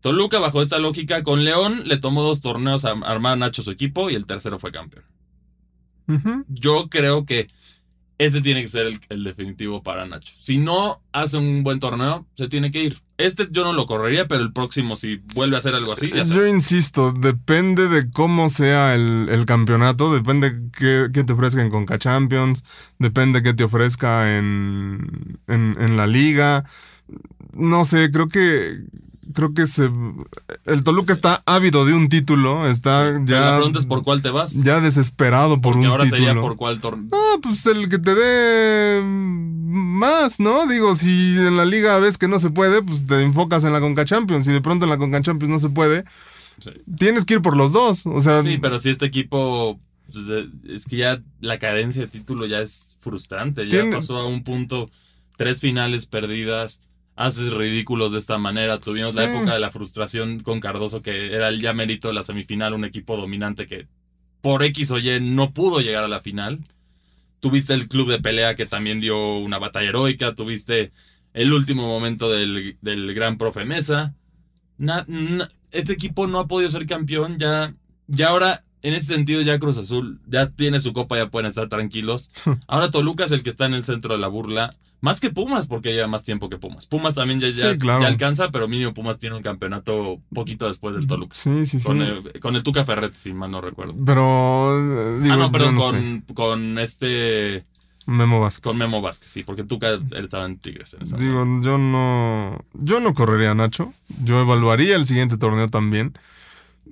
[0.00, 3.70] Toluca, bajo esta lógica, con León le tomó dos torneos a armar a Nacho su
[3.70, 5.04] equipo y el tercero fue campeón.
[6.48, 7.48] Yo creo que
[8.18, 10.34] ese tiene que ser el, el definitivo para Nacho.
[10.40, 12.98] Si no hace un buen torneo, se tiene que ir.
[13.16, 16.24] Este yo no lo correría, pero el próximo, si vuelve a hacer algo así, ya
[16.24, 16.50] Yo sé.
[16.50, 21.98] insisto, depende de cómo sea el, el campeonato, depende qué, qué te ofrezca en Conca
[21.98, 22.64] Champions,
[22.98, 26.64] depende qué te ofrezca en, en, en la liga.
[27.54, 28.78] No sé, creo que
[29.34, 29.90] creo que se
[30.64, 34.22] el Toluca está ávido de un título, está Pero ya la pregunta es por cuál
[34.22, 34.62] te vas.
[34.62, 36.24] ya desesperado por porque un ahora título.
[36.26, 37.08] sería por cuál torneo.
[37.12, 40.66] Ah, pues el que te dé más, ¿no?
[40.66, 43.80] Digo, si en la liga ves que no se puede, pues te enfocas en la
[43.80, 44.46] Conca Champions.
[44.46, 46.04] Si de pronto en la Conca Champions no se puede,
[46.60, 46.70] Sí.
[46.96, 48.06] tienes que ir por los dos.
[48.06, 49.78] O sea, Sí, pero si este equipo.
[50.10, 50.24] pues,
[50.68, 53.64] es que ya la cadencia de título ya es frustrante.
[53.64, 54.90] Ya Tiene- pasó a un punto,
[55.36, 56.80] tres finales perdidas.
[57.20, 58.78] Haces ridículos de esta manera.
[58.78, 59.34] Tuvimos la Sí.
[59.36, 62.84] época de la frustración con Cardoso, que era el ya mérito de la semifinal, un
[62.84, 63.88] equipo dominante que
[64.40, 66.60] por X o Y no pudo llegar a la final.
[67.40, 70.34] Tuviste el club de pelea que también dio una batalla heroica.
[70.36, 70.92] Tuviste
[71.34, 74.14] el último momento del, del gran profe Mesa.
[74.76, 77.36] Na- na- este equipo no ha podido ser campeón.
[77.38, 77.74] Ya,
[78.06, 81.68] ya ahora, en ese sentido, ya Cruz Azul ya tiene su copa, ya pueden estar
[81.68, 82.30] tranquilos.
[82.66, 84.74] Ahora Toluca es el que está en el centro de la burla.
[85.00, 86.86] Más que Pumas, porque lleva más tiempo que Pumas.
[86.86, 88.02] Pumas también ya, ya, Sí, claro.
[88.02, 91.36] ya alcanza, pero mínimo Pumas tiene un campeonato poquito después del Toluca.
[91.36, 91.86] Sí, sí, sí.
[91.86, 93.94] Con, el, con el Tuca Ferretti, si mal no recuerdo.
[94.04, 95.20] Pero.
[95.20, 97.64] digo, ah, no, perdón, no con, con este.
[98.06, 98.64] Memo Vázquez.
[98.64, 102.64] Con Memo Vázquez, sí, porque Tuca él estaba en Tigres en esa Digo, yo no.
[102.72, 103.92] Yo no correría a Nacho.
[104.24, 106.14] Yo evaluaría el siguiente torneo también.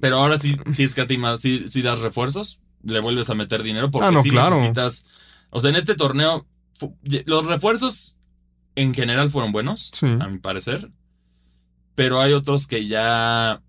[0.00, 4.08] Pero ahora sí, sí escatimas, sí, sí das refuerzos, le vuelves a meter dinero porque
[4.08, 4.56] Ah, no, sí claro.
[4.56, 5.04] necesitas.
[5.50, 6.46] O sea, en este torneo,
[7.24, 8.18] los refuerzos
[8.74, 10.06] en general fueron buenos, Sí.
[10.20, 10.90] a mi parecer.
[11.94, 13.62] Pero hay otros que ya.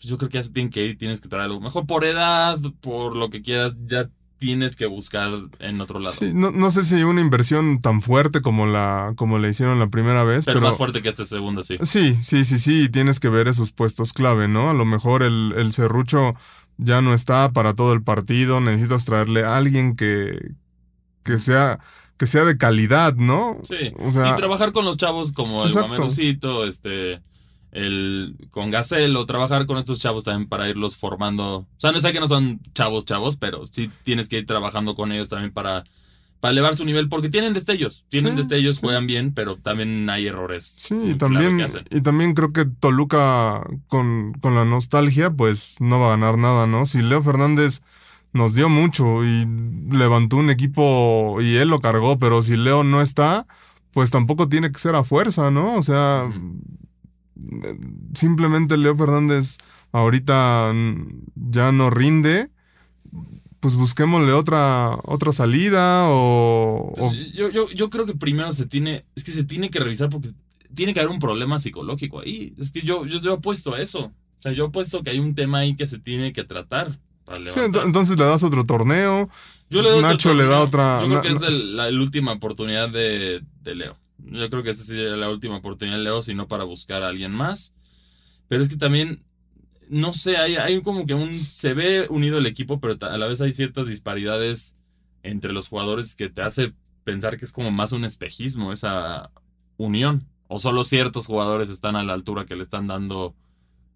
[0.00, 1.60] Yo creo que ya se tienen que ir, tienes que traer algo.
[1.60, 6.14] Mejor por edad, por lo que quieras, ya tienes que buscar en otro lado.
[6.14, 9.88] Sí, no, no sé si una inversión tan fuerte como la, como la hicieron la
[9.88, 10.44] primera vez.
[10.44, 11.76] pero, Pero, más fuerte que este segundo, sí.
[11.82, 12.88] Sí, sí, sí, sí.
[12.88, 14.70] Tienes que ver esos puestos clave, ¿no?
[14.70, 16.34] A lo mejor el, el serrucho
[16.76, 18.60] ya no está para todo el partido.
[18.60, 20.52] Necesitas traerle a alguien que,
[21.24, 21.80] que sea.
[22.16, 23.58] Que sea de calidad, ¿no?
[23.62, 23.92] Sí.
[24.00, 25.90] O sea, y trabajar con los chavos como el Exacto.
[25.90, 27.22] Guamelucito, este,
[27.72, 31.58] el con Gacelo, trabajar con estos chavos también para irlos formando.
[31.58, 34.94] O sea, no sé que no son chavos, chavos, pero sí tienes que ir trabajando
[34.94, 35.84] con ellos también para,
[36.40, 38.80] para elevar su nivel, porque tienen destellos, tienen Sí, destellos, sí.
[38.82, 40.64] juegan bien, pero también hay errores.
[40.78, 46.00] Sí, y claro también, y también creo que Toluca con, con la nostalgia, pues no
[46.00, 46.86] va a ganar nada, ¿no?
[46.86, 47.82] Si Leo Fernández
[48.32, 49.46] nos dio mucho y
[49.90, 53.46] levantó un equipo y él lo cargó, pero si Leo no está,
[53.92, 55.74] pues tampoco tiene que ser a fuerza, ¿no?
[55.74, 56.30] O sea,
[58.14, 59.58] simplemente Leo Fernández
[59.92, 60.72] ahorita
[61.50, 62.50] ya no rinde.
[63.60, 68.66] Pues busquémosle otra, otra salida o, Pues, o- yo, yo, yo creo que primero se
[68.66, 70.30] tiene, es que se tiene que revisar porque
[70.74, 72.54] tiene que haber un problema psicológico ahí.
[72.56, 74.04] Es que yo, yo, yo apuesto a eso.
[74.04, 76.96] O sea, yo apuesto que hay un tema ahí que se tiene que tratar.
[77.50, 79.28] Sí, entonces le das otro torneo.
[79.70, 82.00] Yo le doy otro Nacho le da otra- Yo creo que es el- la, la
[82.00, 83.96] última oportunidad de, de Leo.
[84.30, 87.32] Yo creo que esta es la última oportunidad de Leo, sino para buscar a alguien
[87.32, 87.74] más.
[88.48, 89.24] Pero es que también,
[89.88, 91.38] no sé, hay, hay como que un.
[91.38, 94.76] Se ve unido el equipo, pero a la vez hay ciertas disparidades
[95.22, 96.72] entre los jugadores que te hace
[97.04, 99.30] pensar que es como más un espejismo esa
[99.76, 100.26] unión.
[100.46, 103.34] O solo ciertos jugadores están a la altura que le están dando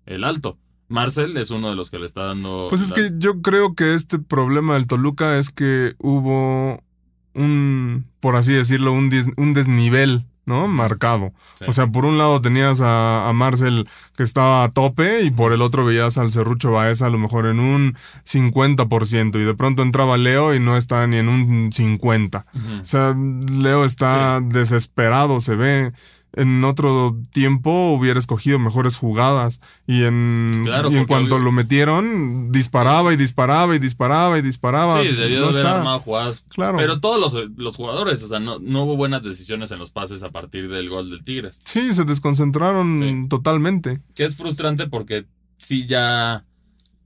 [0.07, 0.59] el alto.
[0.89, 2.67] Marcel es uno de los que le está dando.
[2.69, 6.83] Pues es la- que yo creo que este problema del Toluca es que hubo
[7.35, 10.67] un, por así decirlo, un, dis- un desnivel, ¿no?
[10.69, 11.33] Marcado.
[11.59, 11.65] Sí.
[11.69, 15.53] O sea, por un lado tenías a, a Marcel que estaba a tope y por
[15.53, 19.83] el otro veías al Cerrucho Baeza a lo mejor en un 50% y de pronto
[19.83, 22.45] entraba Leo y no está ni en un 50%.
[22.55, 22.81] Ujú.
[22.81, 25.93] O sea, Leo está desesperado, se ve.
[26.35, 29.61] En otro tiempo hubiera escogido mejores jugadas.
[29.87, 34.43] Y en, Claro, y en cuanto obvio- lo metieron, disparaba y disparaba y disparaba y
[34.43, 35.03] disparaba.
[35.03, 35.79] Sí, debió No haber está.
[35.79, 36.45] armado jugadas.
[36.49, 36.79] Claro.
[36.79, 40.23] Pero todos los, los jugadores, o sea, no, no hubo buenas decisiones en los pases
[40.23, 41.59] a partir del gol del Tigres.
[41.65, 43.29] Sí, se desconcentraron Sí.
[43.29, 44.01] totalmente.
[44.15, 45.27] Que es frustrante porque
[45.59, 46.45] sí ya.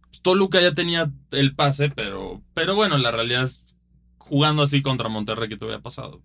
[0.08, 2.42] pues, Toluca ya tenía el pase, pero.
[2.54, 3.64] Pero bueno, la realidad es
[4.18, 6.20] jugando así contra Monterrey que te había pasado.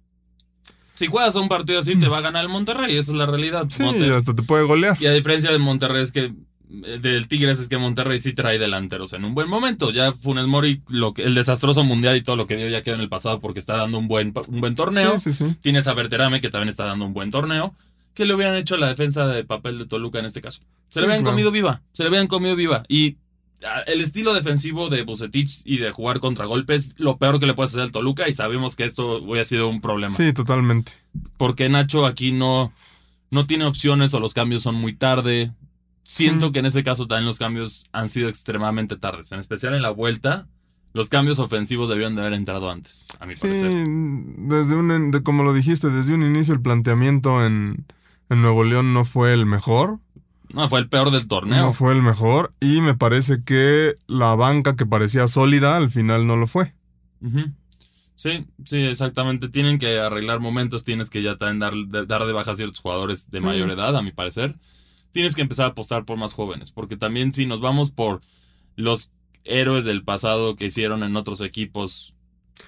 [1.02, 3.66] Si juegas un partido así, te va a ganar el Monterrey, esa es la realidad.
[3.70, 4.96] Sí, hasta te puede golear.
[5.00, 8.60] Y a diferencia de Monterrey es que eh, del Tigres es que Monterrey sí trae
[8.60, 9.90] delanteros en un buen momento.
[9.90, 12.94] Ya Funes Mori, lo que, el desastroso mundial y todo lo que dio ya quedó
[12.94, 15.18] en el pasado porque está dando un buen, un buen torneo.
[15.18, 15.56] Sí, sí, sí.
[15.60, 17.74] Tienes a Berterame que también está dando un buen torneo.
[18.14, 20.62] ¿Qué le hubieran hecho a la defensa de papel de Toluca en este caso?
[20.90, 21.24] Se le claro.
[21.24, 21.82] comido viva.
[21.94, 22.84] Se le hubieran comido viva.
[22.88, 23.18] Y
[23.88, 27.72] el estilo defensivo de Bucetich y de jugar contra golpes, lo peor que le puedes
[27.72, 28.28] hacer al Toluca.
[28.30, 30.94] Y sabemos que esto hubiera sido un problema Sí, totalmente.
[31.38, 32.74] porque Nacho aquí no,
[33.30, 35.52] no tiene opciones o los cambios son muy tarde.
[36.04, 36.52] Siento Sí.
[36.54, 39.92] que en ese caso también los cambios han sido extremadamente tardes, en especial en la
[39.92, 40.48] vuelta.
[40.94, 43.72] Los cambios ofensivos debieron de haber entrado antes, a mi Sí, parecer.
[43.88, 47.86] desde un, de, como lo dijiste, desde un inicio el planteamiento en,
[48.30, 50.00] en Nuevo León no fue el mejor.
[50.54, 51.66] No, fue el peor del torneo.
[51.68, 52.54] No fue el mejor.
[52.60, 56.74] Y me parece que la banca que parecía sólida al final no lo fue.
[58.16, 59.50] Sí, sí, exactamente.
[59.50, 62.80] Tienen que arreglar momentos, tienes que ya también dar, de- dar de baja a ciertos
[62.80, 64.56] jugadores de mayor edad, a mi parecer.
[65.12, 68.22] Tienes que empezar a apostar por más jóvenes, porque también si nos vamos por
[68.76, 69.12] los
[69.44, 72.16] héroes del pasado que hicieron en otros equipos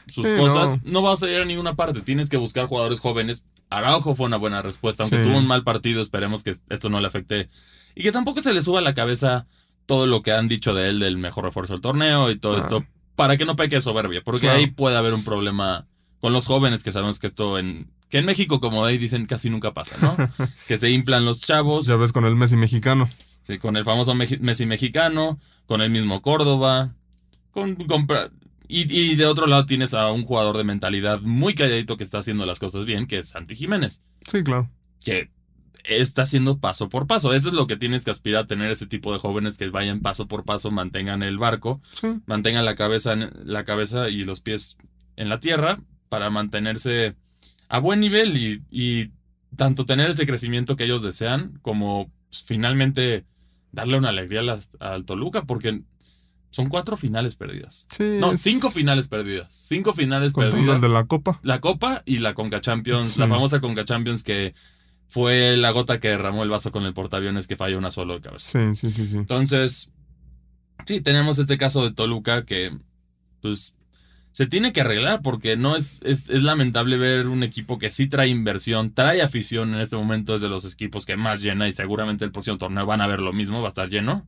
[0.07, 1.03] sus Sí, cosas, no.
[1.03, 2.01] vas a ir a ninguna parte.
[2.01, 3.43] Tienes que buscar jugadores jóvenes.
[3.69, 5.23] Araujo fue una buena respuesta, aunque Sí.
[5.29, 7.49] tuvo un mal partido, esperemos que esto no le afecte.
[7.95, 9.47] Y que tampoco se le suba a la cabeza
[9.85, 12.59] todo lo que han dicho de él del mejor refuerzo del torneo y todo Ah.
[12.59, 14.59] esto para que no peque soberbia, porque Claro.
[14.59, 15.87] ahí puede haber un problema
[16.19, 19.49] con los jóvenes que sabemos que esto en que en México como ahí dicen casi
[19.49, 20.15] nunca pasa, ¿no?
[20.67, 23.09] que se inflan los chavos, Ya ves con el Messi mexicano.
[23.41, 26.93] sí, con el famoso Meji- Messi mexicano, con el mismo Córdoba,
[27.51, 27.75] con,
[28.67, 32.19] y, y de otro lado tienes a un jugador de mentalidad muy calladito que está
[32.19, 34.69] haciendo las cosas bien, que es Santi Jiménez, Sí, claro.
[35.03, 35.29] que
[35.83, 37.33] está haciendo paso por paso.
[37.33, 39.99] Eso es lo que tienes que aspirar a tener ese tipo de jóvenes que vayan
[40.01, 42.07] paso por paso, mantengan el barco Sí.
[42.25, 44.77] mantengan la cabeza, la cabeza y los pies
[45.17, 47.15] en la tierra para mantenerse
[47.69, 49.11] a buen nivel y, y
[49.57, 53.25] tanto tener ese crecimiento que ellos desean como pues, finalmente
[53.71, 54.41] darle una alegría
[54.79, 55.81] al Toluca porque
[56.51, 57.87] son cuatro finales perdidas.
[57.89, 58.17] Sí.
[58.19, 59.47] No, cinco finales perdidas.
[59.53, 60.81] Cinco finales perdidas.
[60.81, 61.39] de la Copa.
[61.41, 63.19] La Copa y la Conca Champions, Sí.
[63.19, 64.53] la famosa Conca Champions que
[65.13, 68.21] fue la gota que derramó el vaso con el portaaviones que falló una solo de
[68.21, 68.49] cabeza.
[68.51, 69.17] Sí, sí, sí, sí.
[69.17, 69.91] Entonces,
[70.87, 72.75] sí, tenemos este caso de Toluca que,
[73.39, 73.75] pues,
[74.31, 78.07] se tiene que arreglar porque no es, es, es lamentable ver un equipo que sí
[78.07, 81.73] trae inversión, trae afición en este momento, es de los equipos que más llena y
[81.73, 84.27] seguramente el próximo torneo van a ver lo mismo, va a estar lleno.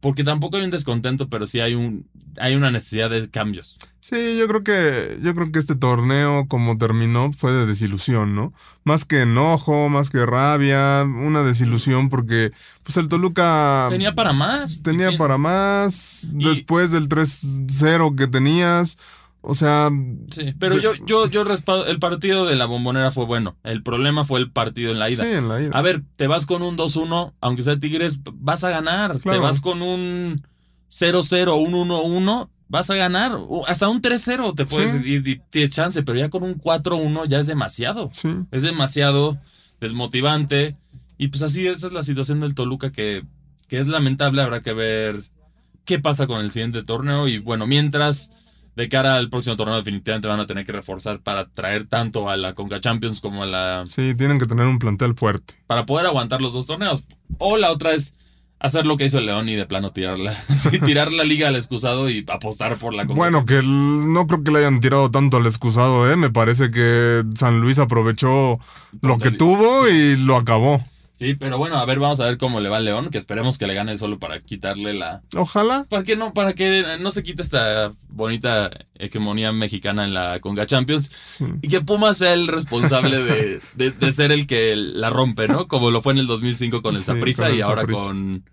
[0.00, 3.78] Porque tampoco hay un descontento, pero sí hay un hay una necesidad de cambios.
[4.04, 8.52] Sí, yo creo que yo creo que este torneo como terminó fue de desilusión, ¿no?
[8.82, 12.50] Más que enojo, más que rabia, una desilusión porque
[12.82, 14.82] pues el Toluca Tenía para más.
[14.82, 18.98] tenía para más y- después del 3-0 que tenías,
[19.40, 19.88] o sea,
[20.28, 23.56] Sí, pero yo, yo, yo respaldo, el partido de la bombonera fue bueno.
[23.62, 25.22] El problema fue el partido en la ida.
[25.22, 25.70] sí, en la ida.
[25.78, 29.20] A ver, te vas con un 2-1, aunque sea Tigres, vas a ganar.
[29.20, 30.42] Te vas con un
[30.88, 33.32] 0-0, un 1-1, vas a ganar.
[33.68, 35.08] Hasta un 3-0 te puedes Sí.
[35.08, 38.08] ir, y tienes chance, pero ya con un 4-1 ya es demasiado.
[38.12, 38.30] Sí.
[38.50, 39.38] Es demasiado
[39.78, 40.76] desmotivante.
[41.18, 43.24] Y pues así esa es la situación del Toluca que,
[43.68, 44.42] que es lamentable.
[44.42, 45.16] Habrá que ver
[45.84, 47.28] qué pasa con el siguiente torneo.
[47.28, 48.32] Y bueno, mientras,
[48.74, 52.36] de cara al próximo torneo, definitivamente van a tener que reforzar para traer tanto a
[52.38, 55.54] la Conca Champions como a la Sí, tienen que tener un plantel fuerte.
[55.66, 57.04] para poder aguantar los dos torneos.
[57.38, 58.16] O la otra es
[58.62, 60.36] hacer lo que hizo el León y de plano tirarla,
[60.84, 64.50] tirar la liga al excusado y apostar por la Bueno, que el- no creo que
[64.52, 66.16] le hayan tirado tanto al excusado, ¿eh?
[66.16, 68.58] Me parece que San Luis aprovechó
[69.00, 70.82] lo que tuvo y lo acabó.
[71.14, 73.56] Sí, pero bueno, a ver, vamos a ver cómo le va al León, que esperemos
[73.56, 75.22] que le gane solo para quitarle la...
[75.36, 75.86] Ojalá.
[75.88, 80.66] Para que no, para que no se quite esta bonita hegemonía mexicana en la Conga
[80.66, 81.44] Champions Sí.
[81.62, 85.68] y que Pumas sea el responsable de, de- de ser el que la rompe, ¿no?
[85.68, 88.44] Como lo fue en el 2005 con el Sí, el y ahora con,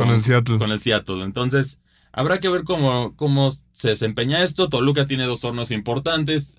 [0.00, 0.58] Con el Seattle.
[0.58, 1.22] Con el Seattle.
[1.22, 1.80] Entonces,
[2.12, 4.68] habrá que ver cómo, cómo se desempeña esto.
[4.68, 6.58] Toluca tiene dos torneos importantes.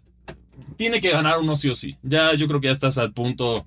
[0.78, 1.97] Tiene que ganar uno sí o sí.
[2.04, 3.65] Ya yo creo que ya estás al punto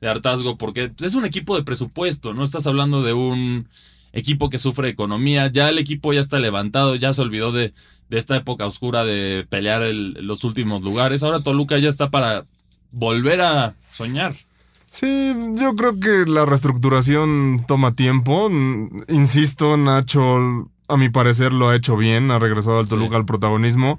[0.00, 2.34] de hartazgo porque es un equipo de presupuesto.
[2.34, 3.68] No estás hablando de un
[4.12, 5.46] equipo que sufre economía.
[5.48, 7.72] Ya el equipo ya está levantado, ya se olvidó de,
[8.08, 11.22] de esta época oscura de pelear el- los últimos lugares.
[11.22, 12.46] Ahora Toluca ya está para
[12.90, 14.34] volver a soñar.
[14.90, 18.48] Sí, yo creo que la reestructuración toma tiempo.
[18.50, 23.24] Mm, Insisto, Nacho, a mi parecer, lo ha hecho bien, ha regresado al Toluca al
[23.24, 23.98] protagonismo.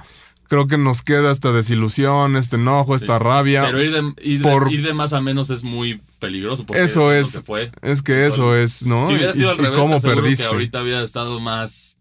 [0.49, 3.63] Creo que nos queda esta desilusión, este enojo, esta rabia.
[3.63, 6.65] Pero ir de, ir, de- Por- ir de más a menos es muy peligroso.
[6.65, 7.27] Porque Eso es.
[7.35, 7.39] es.
[7.39, 7.71] que fue.
[7.81, 9.05] Es que eso es, ¿no?
[9.05, 10.43] Si hubiera Y- sido al y revés, cómo te perdiste.
[10.43, 11.95] que ahorita hubiera estado más.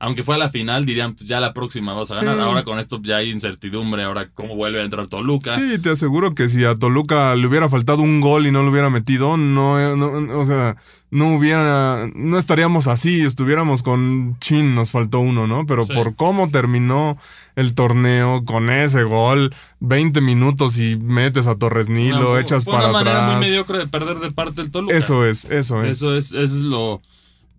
[0.00, 2.24] Aunque fue a la final, dirían, pues ya la próxima vas a Sí.
[2.26, 2.40] ganar.
[2.40, 4.02] Ahora con esto ya hay incertidumbre.
[4.02, 5.54] Ahora, ¿cómo vuelve a entrar Toluca?
[5.54, 8.70] Sí, te aseguro que si a Toluca le hubiera faltado un gol y no lo
[8.70, 10.76] hubiera metido, no, no- o sea,
[11.10, 15.64] no hubiera, no estaríamos así, estuviéramos con Chin, nos faltó uno, ¿no?
[15.64, 15.94] Pero Sí.
[15.94, 17.16] por cómo terminó
[17.56, 22.74] el torneo con ese gol, 20 minutos y metes a Torres Nilo, Una- echas fue
[22.74, 23.38] para una manera atrás.
[23.38, 24.94] muy mediocre de perder de parte del Toluca.
[24.94, 25.90] Eso es, eso es.
[25.98, 27.00] Eso es, eso es lo.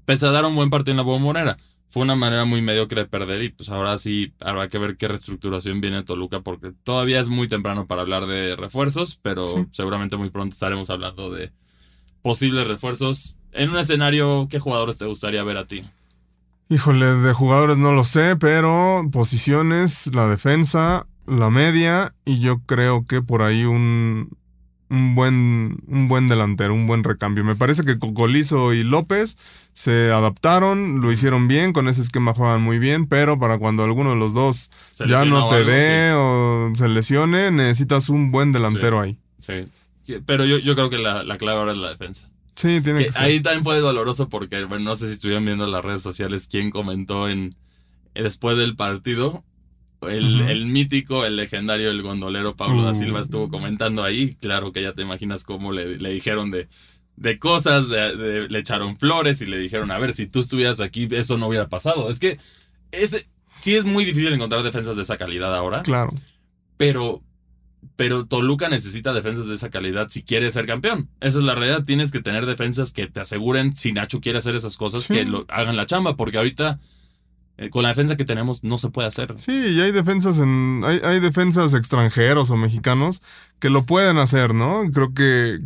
[0.05, 1.57] Pese a dar un buen partido en la bombonera.
[1.89, 5.07] Fue una manera muy mediocre de perder y pues ahora sí habrá que ver qué
[5.07, 9.65] reestructuración viene Toluca porque todavía es muy temprano para hablar de refuerzos, pero Sí.
[9.71, 11.51] seguramente muy pronto estaremos hablando de
[12.21, 13.37] posibles refuerzos.
[13.53, 15.83] En un escenario, ¿qué jugadores te gustaría ver a ti?
[16.67, 23.05] Híjole, de jugadores no lo sé, pero posiciones, la defensa, la media y yo creo
[23.05, 24.35] que por ahí un,
[24.95, 27.43] un buen un buen delantero, un buen recambio.
[27.43, 29.37] Me parece que Cocolizo y López
[29.73, 34.11] se adaptaron, lo hicieron bien, con ese esquema juegan muy bien, pero para cuando alguno
[34.11, 38.99] de los dos ¿Se ya no te dé o se lesione, necesitas un buen delantero
[39.01, 39.17] ahí.
[39.39, 39.67] Sí.
[40.25, 42.29] Pero yo, yo creo que la, la clave ahora es la defensa.
[42.55, 43.23] Sí, tiene Que que ser.
[43.23, 46.69] ahí también fue doloroso porque, bueno, no sé si estuvieron viendo las redes sociales quién
[46.71, 47.55] comentó en
[48.13, 49.43] después del partido.
[50.01, 52.93] El, mítico, el legendario, el gondolero Pablo da.
[52.93, 54.35] Silva estuvo comentando ahí.
[54.35, 56.67] Claro que ya te imaginas cómo le, le dijeron de,
[57.15, 60.81] de cosas, de- de- le echaron flores y le dijeron, a ver, si tú estuvieras
[60.81, 62.09] aquí, eso no hubiera pasado.
[62.09, 62.37] Es que
[62.91, 63.25] ese,
[63.61, 66.11] sí es muy difícil encontrar defensas de esa calidad ahora, Claro.
[66.77, 67.23] pero,
[67.95, 71.09] pero Toluca necesita defensas de esa calidad si quiere ser campeón.
[71.21, 71.83] Esa es la realidad.
[71.85, 75.13] Tienes que tener defensas que te aseguren, si Nacho quiere hacer esas cosas, Sí.
[75.13, 76.79] que lo, hagan la chamba, porque ahorita
[77.57, 79.33] eh, con la defensa que tenemos no se puede hacer.
[79.37, 80.81] Sí, y hay defensas en.
[80.83, 83.21] Hay, hay defensas extranjeros o mexicanos
[83.59, 84.83] que lo pueden hacer, ¿no?
[84.91, 85.61] Creo que.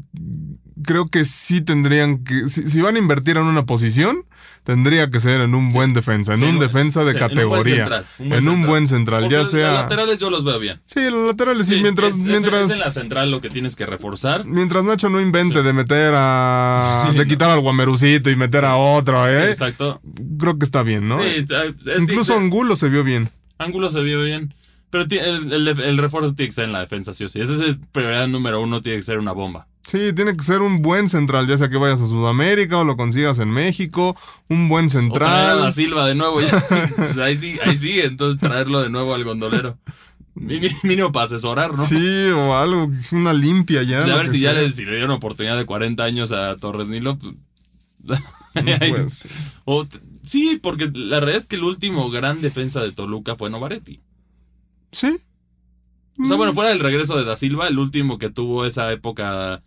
[0.84, 2.48] Creo que sí tendrían que.
[2.48, 4.26] Si, si van a invertir en una posición,
[4.64, 7.28] tendría que ser en un buen defensa, en Sí, un defensa de sí, en un
[7.30, 7.76] buen categoría.
[7.76, 9.74] central, un buen en un buen central, ya Los sea.
[9.74, 10.80] laterales yo los veo bien.
[10.86, 12.10] Sí, los laterales, sí, mientras.
[12.12, 14.46] es- mientras es en la central lo que tienes que reforzar.
[14.46, 17.10] Mientras Nacho no invente de meter a.
[17.14, 17.26] De no.
[17.26, 19.50] quitar al guamerucito y meter a otro, Sí, ¿eh?
[19.52, 20.02] exacto.
[20.40, 21.22] Creo que está bien, ¿no?
[21.22, 23.30] Sí, es- Incluso Angulo se vio bien.
[23.58, 24.54] Ángulo se vio bien.
[24.92, 27.40] Pero el, el- el refuerzo tiene que ser en la defensa, sí o sí.
[27.40, 29.68] Esa es prioridad número uno, tiene que ser una bomba.
[29.90, 32.96] Sí, tiene que ser un buen central, ya sea que vayas a Sudamérica o lo
[32.96, 34.16] consigas en México,
[34.48, 35.60] un buen O traer a central.
[35.62, 36.42] Da Silva de nuevo.
[36.42, 36.64] Ya.
[36.96, 39.80] Pues ahí sí, ahí sí, entonces traerlo de nuevo al gondolero.
[40.36, 41.84] Mínimo para asesorar, ¿no?
[41.84, 43.98] Sí, o algo, una limpia ya.
[44.02, 46.88] Pues a ver si ya le, si le dieron oportunidad de 40 años a Torres
[46.90, 47.18] Nilo.
[48.54, 49.28] pues,
[49.66, 49.88] o
[50.24, 54.02] sí, porque la realidad es que el último gran defensa de Toluca fue Novaretti.
[54.92, 55.18] sí.
[56.22, 58.92] O sea, Mm, bueno, fuera del regreso de Da Silva, el último que tuvo esa
[58.92, 59.64] época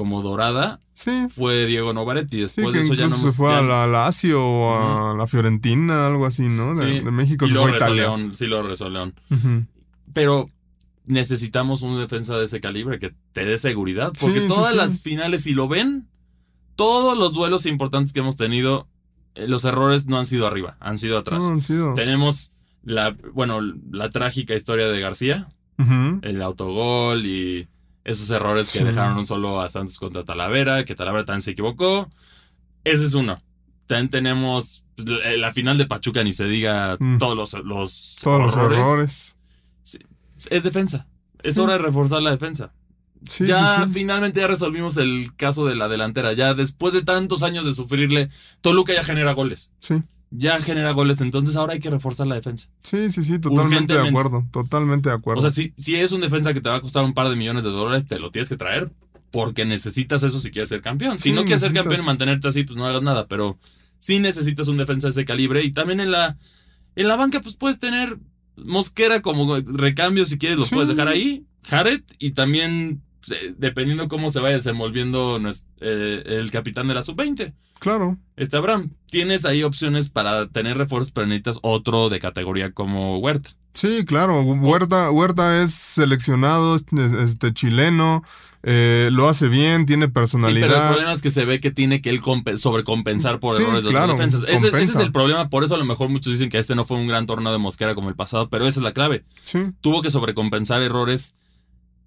[0.00, 1.26] como dorada Sí.
[1.34, 2.36] fue Diego Novaretti.
[2.36, 5.26] Sí, Después que de eso ya no se fue a la Lazio o a la
[5.26, 6.74] Fiorentina, algo así, ¿no?
[6.74, 8.02] De, Sí, de México y se fue a Italia.
[8.04, 9.14] León, sí lo regresó León.
[10.14, 10.46] Pero
[11.04, 14.12] necesitamos un defensa de ese calibre que te dé seguridad.
[14.14, 14.76] Sí, Porque sí, todas sí.
[14.76, 16.08] las finales, si lo ven,
[16.76, 18.88] todos los duelos importantes que hemos tenido,
[19.34, 21.44] eh, los errores no han sido arriba, han sido atrás.
[21.44, 21.94] No, han sido.
[21.94, 23.60] Tenemos la, bueno,
[23.90, 25.48] la trágica historia de García,
[26.22, 27.68] el autogol y
[28.04, 32.10] esos errores que dejaron solo a Santos contra Talavera, que Talavera también se equivocó.
[32.84, 33.38] Ese es uno.
[33.86, 37.18] También tenemos pues, la, la final de Pachuca, ni se diga Mm.
[37.18, 39.36] todos los, los Todos los errores.
[40.50, 41.06] Es defensa.
[41.42, 41.60] Es Sí.
[41.60, 42.72] hora de reforzar la defensa.
[43.28, 43.90] Sí, ya sí, sí.
[43.92, 46.32] finalmente ya resolvimos el caso de la delantera.
[46.32, 48.30] Ya después de tantos años de sufrirle,
[48.62, 49.70] Toluca ya genera goles.
[49.78, 52.68] Sí, Ya genera goles, entonces ahora hay que reforzar la defensa.
[52.84, 54.46] sí, sí, sí, totalmente de acuerdo.
[54.52, 55.38] Totalmente de acuerdo.
[55.38, 57.36] O sea, si, si es un defensa que te va a costar un par de
[57.36, 58.90] millones de dólares, te lo tienes que traer
[59.32, 61.18] porque necesitas eso si quieres ser campeón.
[61.18, 63.58] Si Sí, no quieres ser campeón y mantenerte así, pues no hagas nada, pero
[63.98, 66.38] sí necesitas un defensa de ese calibre y también en la
[66.96, 68.18] en la banca pues puedes tener
[68.56, 70.74] Mosquera como recambio si quieres lo Sí.
[70.74, 73.02] puedes dejar ahí, Jared y también
[73.58, 75.40] dependiendo cómo se vaya desenvolviendo
[75.80, 77.52] eh, el capitán de la sub-20.
[77.78, 78.16] claro.
[78.36, 83.50] Este Abraham, tienes ahí opciones para tener refuerzos, pero necesitas otro de categoría como Huerta.
[83.74, 84.40] Sí, claro.
[84.42, 88.22] Huerta, Huerta es seleccionado, es- es- este chileno,
[88.62, 90.88] eh, lo hace bien, tiene Sí, pero el personalidad.
[90.90, 93.90] problema es que se ve que tiene que él compe- sobrecompensar por Sí, errores de
[93.90, 94.48] claro, otras defensas.
[94.54, 96.84] Ese, ese es el problema, por eso a lo mejor muchos dicen que este no
[96.84, 99.24] fue un gran torneo de Mosquera como el pasado, pero esa es la clave.
[99.44, 101.34] Sí, Tuvo que sobrecompensar errores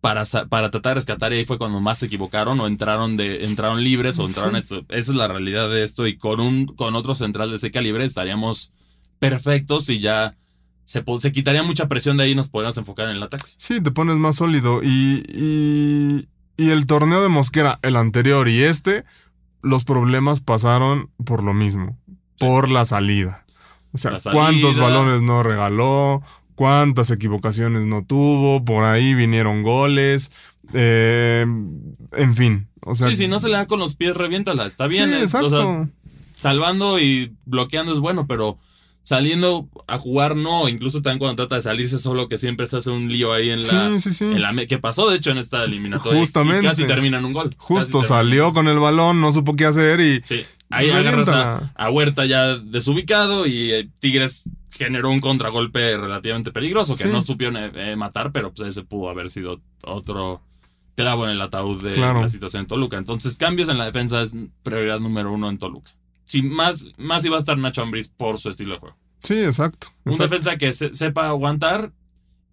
[0.04, 3.46] para, para tratar de rescatar y ahí fue cuando más se equivocaron o entraron de
[3.46, 4.80] entraron libres o entraron esto.
[4.90, 8.04] Esa es la realidad de esto y con un con otro central de ese calibre
[8.04, 8.74] estaríamos
[9.20, 10.36] perfectos y ya
[10.84, 13.46] se, se quitaría mucha presión de ahí y nos podríamos enfocar en el ataque.
[13.56, 14.82] Sí, te pones más sólido.
[14.84, 16.28] Y, y,
[16.58, 19.06] y el torneo de Mosquera, el anterior y este,
[19.62, 21.98] los problemas pasaron por lo mismo,
[22.40, 23.46] por la salida.
[23.94, 24.38] O sea, salida.
[24.38, 26.22] cuántos balones no regaló,
[26.56, 30.32] cuántas equivocaciones no tuvo, por ahí vinieron goles,
[30.74, 31.46] eh,
[32.14, 32.68] en fin.
[32.82, 34.66] O sea, sí, si no se le da con los pies, reviéntala.
[34.66, 35.10] Está bien.
[35.10, 35.50] Sí, es- o exacto.
[35.50, 35.88] sea,
[36.36, 38.58] salvando y bloqueando es bueno, pero
[39.04, 40.68] saliendo a jugar no.
[40.68, 43.62] Incluso también cuando trata de salirse solo, que siempre se hace un lío ahí en
[43.66, 43.90] la.
[43.92, 44.26] sí, sí, sí.
[44.26, 46.18] en la que pasó, de hecho, en esta eliminatoria.
[46.18, 46.68] y Justamente.
[46.68, 47.50] casi termina en un gol.
[47.58, 50.42] Justo Casi salió con el balón, no supo qué hacer y Sí.
[50.70, 54.44] Ahí agarras a, a Huerta ya desubicado y eh, Tigres
[54.78, 57.10] generó un contragolpe relativamente peligroso que Sí.
[57.10, 60.42] no supieron eh, eh, matar, pero pues ese pudo haber sido otro
[60.96, 62.22] clavo en el ataúd de Claro.
[62.22, 62.98] la situación en Toluca.
[62.98, 65.92] Entonces, cambios en la defensa es prioridad número uno en Toluca.
[66.26, 68.98] Si más, más iba a estar Nacho Ambriz por su estilo de juego.
[69.24, 69.88] sí, exacto.
[70.06, 70.30] Un exacto.
[70.36, 71.92] defensa que se- sepa aguantar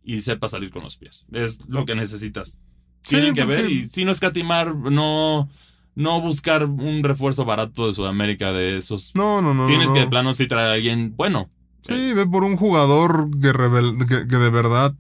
[0.03, 1.27] y sepa salir con los pies.
[1.33, 2.59] Es lo que necesitas.
[3.03, 5.49] Sí, Tienen que porque- ver y si no escatimar, no,
[5.95, 9.13] no buscar un refuerzo barato de Sudamérica de esos.
[9.15, 9.67] No, no, no.
[9.67, 11.51] Tienes no, que de plano sí traer a alguien bueno.
[11.83, 14.95] Sí, ve por un jugador que, revel- que, que de verdad,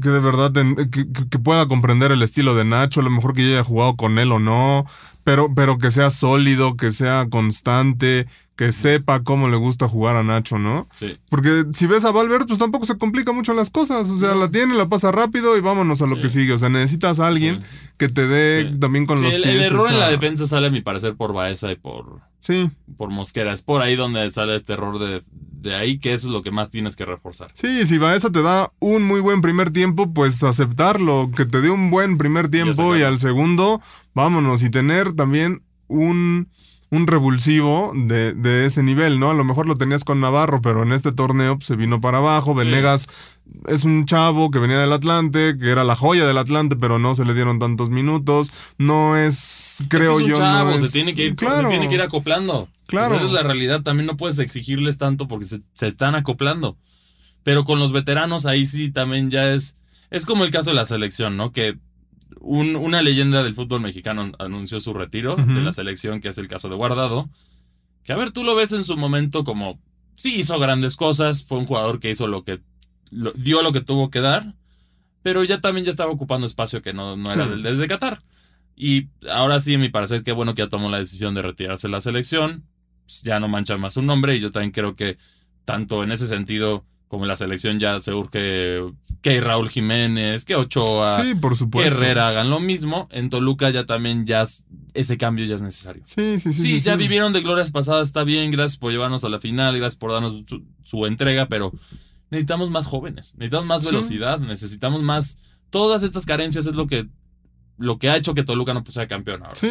[0.00, 0.52] que de verdad
[0.90, 4.18] que, pueda comprender el estilo de Nacho, a lo mejor que ya haya jugado con
[4.18, 4.86] él o no,
[5.24, 8.26] pero, pero que sea sólido, que sea constante,
[8.56, 10.86] que sepa cómo le gusta jugar a Nacho, ¿no?
[10.94, 11.16] Sí.
[11.28, 14.10] Porque si ves a Valverde, pues tampoco se complica mucho las cosas.
[14.10, 16.22] O sea, la tiene, la pasa rápido y vámonos a lo Sí.
[16.22, 16.52] que sigue.
[16.52, 17.62] O sea, necesitas a alguien
[17.96, 19.54] que te dé también con los el, pies.
[19.54, 23.08] el error en la defensa sale, a mi parecer, por Baeza y por, Sí, por
[23.10, 23.52] Mosquera.
[23.54, 25.22] Es por ahí donde sale este error de,
[25.60, 27.50] de ahí, que eso es lo que más tienes que reforzar.
[27.54, 31.70] Sí, si Baeza te da un muy buen primer tiempo, pues aceptarlo, que te dé
[31.70, 33.80] un buen primer tiempo y al segundo,
[34.14, 36.48] vámonos, y tener también un,
[36.90, 39.30] un revulsivo de, de ese nivel, ¿no?
[39.30, 42.18] A lo mejor lo tenías con Navarro, pero en este torneo pues, se vino para
[42.18, 42.54] abajo.
[42.54, 43.06] Venegas
[43.68, 47.14] es un chavo que venía del Atlante, que era la joya del Atlante, pero no
[47.14, 48.50] se le dieron tantos minutos.
[48.78, 51.62] No es, creo es un yo, chavo, no se es- tiene que ir, claro.
[51.62, 52.68] se tiene que ir acoplando.
[52.88, 53.14] Claro.
[53.16, 53.82] Esa es la realidad.
[53.82, 56.76] También no puedes exigirles tanto porque se, se están acoplando.
[57.44, 59.78] Pero con los veteranos ahí sí también ya es.
[60.10, 61.52] Es como el caso de la selección, ¿no?
[61.52, 61.78] Que
[62.40, 66.48] un- una leyenda del fútbol mexicano anunció su retiro de la selección, que es el
[66.48, 67.28] caso de Guardado.
[68.04, 69.80] Que a ver, tú lo ves en su momento como.
[70.16, 71.44] Sí, hizo grandes cosas.
[71.44, 72.60] Fue un jugador que hizo lo que.
[73.10, 74.54] lo- dio lo que tuvo que dar.
[75.22, 77.50] Pero ya también ya estaba ocupando espacio que no, no era Sí.
[77.50, 78.18] del desde Qatar.
[78.76, 81.88] Y ahora sí, a mi parecer, qué bueno que ya tomó la decisión de retirarse
[81.88, 82.64] de la selección.
[83.04, 84.36] Pues ya no mancha más su nombre.
[84.36, 85.18] Y yo también creo que
[85.66, 88.84] tanto en ese sentido como en la selección ya se urge
[89.20, 91.98] que Raúl Jiménez, que Ochoa, Sí, por que supuesto.
[91.98, 93.08] Herrera hagan lo mismo.
[93.10, 96.04] En Toluca ya también ya es- ese cambio ya es necesario.
[96.06, 96.62] Sí, sí, sí.
[96.62, 96.98] Sí, sí, ya sí.
[96.98, 100.36] vivieron de glorias pasadas, está bien, gracias por llevarnos a la final, gracias por darnos
[100.46, 101.72] su, su entrega, pero
[102.30, 105.38] necesitamos más jóvenes, necesitamos más velocidad, necesitamos más...
[105.70, 107.08] Todas estas carencias es lo que,
[107.80, 109.54] lo que ha hecho que Toluca no sea campeón ahora.
[109.56, 109.68] Sí,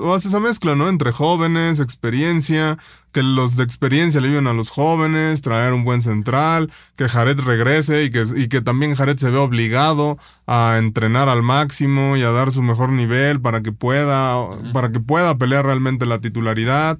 [0.00, 0.88] o haz esa mezcla, ¿no?
[0.88, 2.78] Entre jóvenes, experiencia,
[3.12, 7.38] que los de experiencia le ayuden a los jóvenes, traer un buen central, que Jared
[7.40, 12.22] regrese y que, y que también Jared se vea obligado a entrenar al máximo y
[12.22, 14.36] a dar su mejor nivel para que pueda,
[14.72, 16.98] para que pueda pelear realmente la titularidad.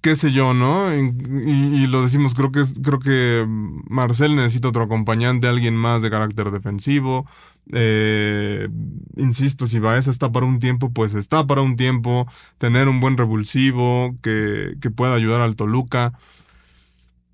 [0.00, 0.94] Qué sé yo, ¿no?
[0.94, 1.12] Y,
[1.44, 3.44] y- y lo decimos, creo que creo que
[3.88, 7.26] Marcel necesita otro acompañante, alguien más de carácter defensivo.
[7.72, 8.68] Eh,
[9.16, 12.26] insisto, si Baeza está para un tiempo, pues está para un tiempo.
[12.58, 16.12] Tener un buen revulsivo que, que pueda ayudar al Toluca.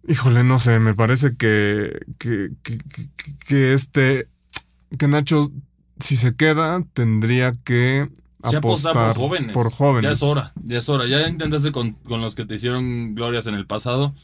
[0.07, 2.79] Híjole, no sé, me parece que, que, que,
[3.47, 4.29] que- este,
[4.99, 5.51] que Nacho,
[6.01, 8.09] si se queda, tendría que
[8.43, 9.53] apostar por jóvenes.
[9.53, 10.05] por jóvenes.
[10.05, 11.07] Ya es hora, ya es hora.
[11.07, 14.15] Ya intentaste con, con los que te hicieron glorias en el pasado.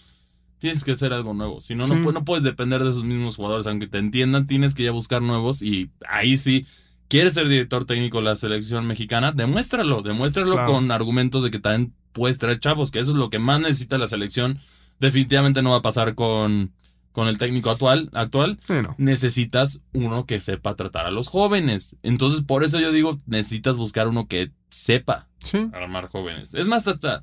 [0.64, 1.60] Tienes que hacer algo nuevo.
[1.60, 2.00] Si no, no, Sí.
[2.00, 3.66] pu- no puedes depender de esos mismos jugadores.
[3.66, 5.60] Aunque te entiendan, tienes que ya buscar nuevos.
[5.60, 6.64] Y ahí sí,
[7.08, 10.00] quieres ser director técnico de la selección mexicana, demuéstralo.
[10.00, 10.72] Demuéstralo Claro.
[10.72, 13.98] con argumentos de que también puedes traer chavos, que eso es lo que más necesita
[13.98, 14.58] la selección.
[15.00, 16.72] Definitivamente no va a pasar con,
[17.12, 18.08] con el técnico actual.
[18.14, 18.94] actual Sí, no.
[18.96, 21.96] necesitas uno que sepa tratar a los jóvenes.
[22.02, 26.54] Entonces, por eso yo digo, necesitas buscar uno que sepa Sí, armar jóvenes.
[26.54, 27.22] Es más, hasta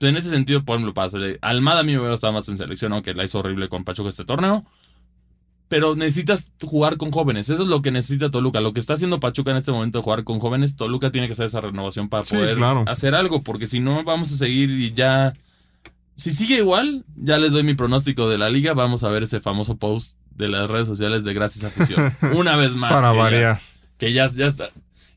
[0.00, 2.56] en ese sentido, por ejemplo, para sele- Almada a mí me hubiera gustado más en
[2.56, 4.64] selección, aunque la hizo horrible con Pachuca este torneo.
[5.68, 7.48] Pero necesitas jugar con jóvenes.
[7.48, 8.60] Eso es lo que necesita Toluca.
[8.60, 11.46] Lo que está haciendo Pachuca en este momento, jugar con jóvenes, Toluca tiene que hacer
[11.46, 12.84] esa renovación para Sí, poder claro.
[12.86, 13.42] hacer algo.
[13.42, 15.32] Porque si no, vamos a seguir y ya.
[16.16, 18.74] Si sigue igual, ya les doy mi pronóstico de la liga.
[18.74, 22.12] Vamos a ver ese famoso post de las redes sociales de Gracias Afición.
[22.36, 22.92] Una vez más.
[22.92, 23.60] para que ya- variar.
[23.98, 24.68] Que ya, ya está.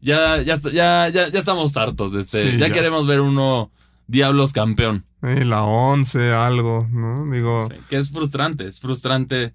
[0.02, 2.52] Ya, ya, ya, ya, ya estamos hartos de este.
[2.54, 2.74] Sí, ya, ya.
[2.74, 3.70] queremos ver uno
[4.08, 5.06] Diablos campeón.
[5.22, 7.30] La 11, algo, ¿no?
[7.32, 9.54] Digo, Sí, que es frustrante, es frustrante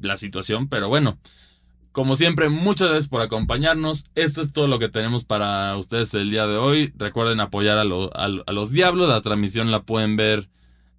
[0.00, 1.18] la situación, pero bueno.
[1.92, 4.04] Como siempre, muchas gracias por acompañarnos.
[4.14, 6.92] Esto es todo lo que tenemos para ustedes el día de hoy.
[6.98, 9.08] Recuerden apoyar a, lo- a- a los Diablos.
[9.08, 10.50] La transmisión la pueden ver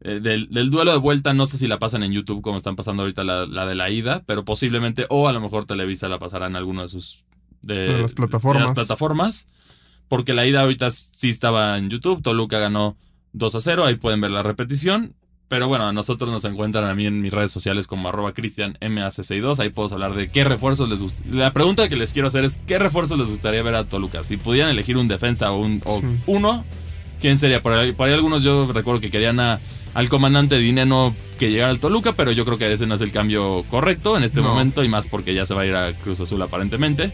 [0.01, 1.35] eh, del, del duelo de vuelta.
[1.35, 3.91] No sé si la pasan en YouTube como están pasando ahorita la, la de la
[3.91, 7.25] ida, pero posiblemente, o a lo mejor Televisa la pasará en alguno de sus
[7.61, 8.63] de, De las plataformas.
[8.63, 9.45] de las plataformas.
[10.07, 12.21] Porque la ida ahorita sí estaba en YouTube.
[12.21, 12.95] Toluca ganó
[13.33, 13.85] 2 a 0.
[13.85, 15.13] Ahí pueden ver la repetición.
[15.49, 19.59] Pero bueno, a nosotros nos encuentran a mí en mis redes sociales como arroba cristianmac62.
[19.59, 21.23] Ahí puedo hablar de qué refuerzos les gusta.
[21.31, 24.23] La pregunta que les quiero hacer es: ¿qué refuerzos les gustaría ver a Toluca?
[24.23, 26.05] Si pudieran elegir un defensa o, un, o Sí.
[26.27, 26.65] uno,
[27.19, 27.61] ¿quién sería?
[27.63, 29.59] Por ahí, por ahí algunos yo recuerdo que querían a-
[29.93, 33.11] al comandante Dineno que llegara al Toluca, pero yo creo que ese no es el
[33.11, 34.49] cambio correcto en este No.
[34.49, 37.13] momento y más porque ya se va a ir a Cruz Azul aparentemente.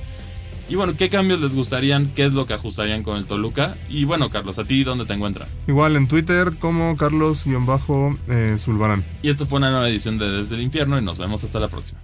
[0.74, 2.12] Y bueno, ¿qué cambios les gustarían?
[2.16, 3.78] ¿Qué es lo que ajustarían con el Toluca?
[3.90, 5.48] Y bueno, Carlos, ¿a ti dónde te encuentran?
[5.68, 9.06] igual en Twitter como Carlos-Zulbarán.
[9.22, 11.68] Y esto fue una nueva edición de Desde el Infierno y nos vemos hasta la
[11.68, 12.02] próxima.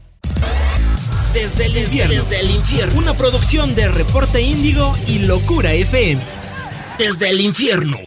[1.33, 2.13] Desde el infierno.
[2.13, 2.99] Desde el infierno.
[2.99, 6.21] Una producción de Reporte Índigo y Locura FM.
[6.99, 7.97] Desde el infierno.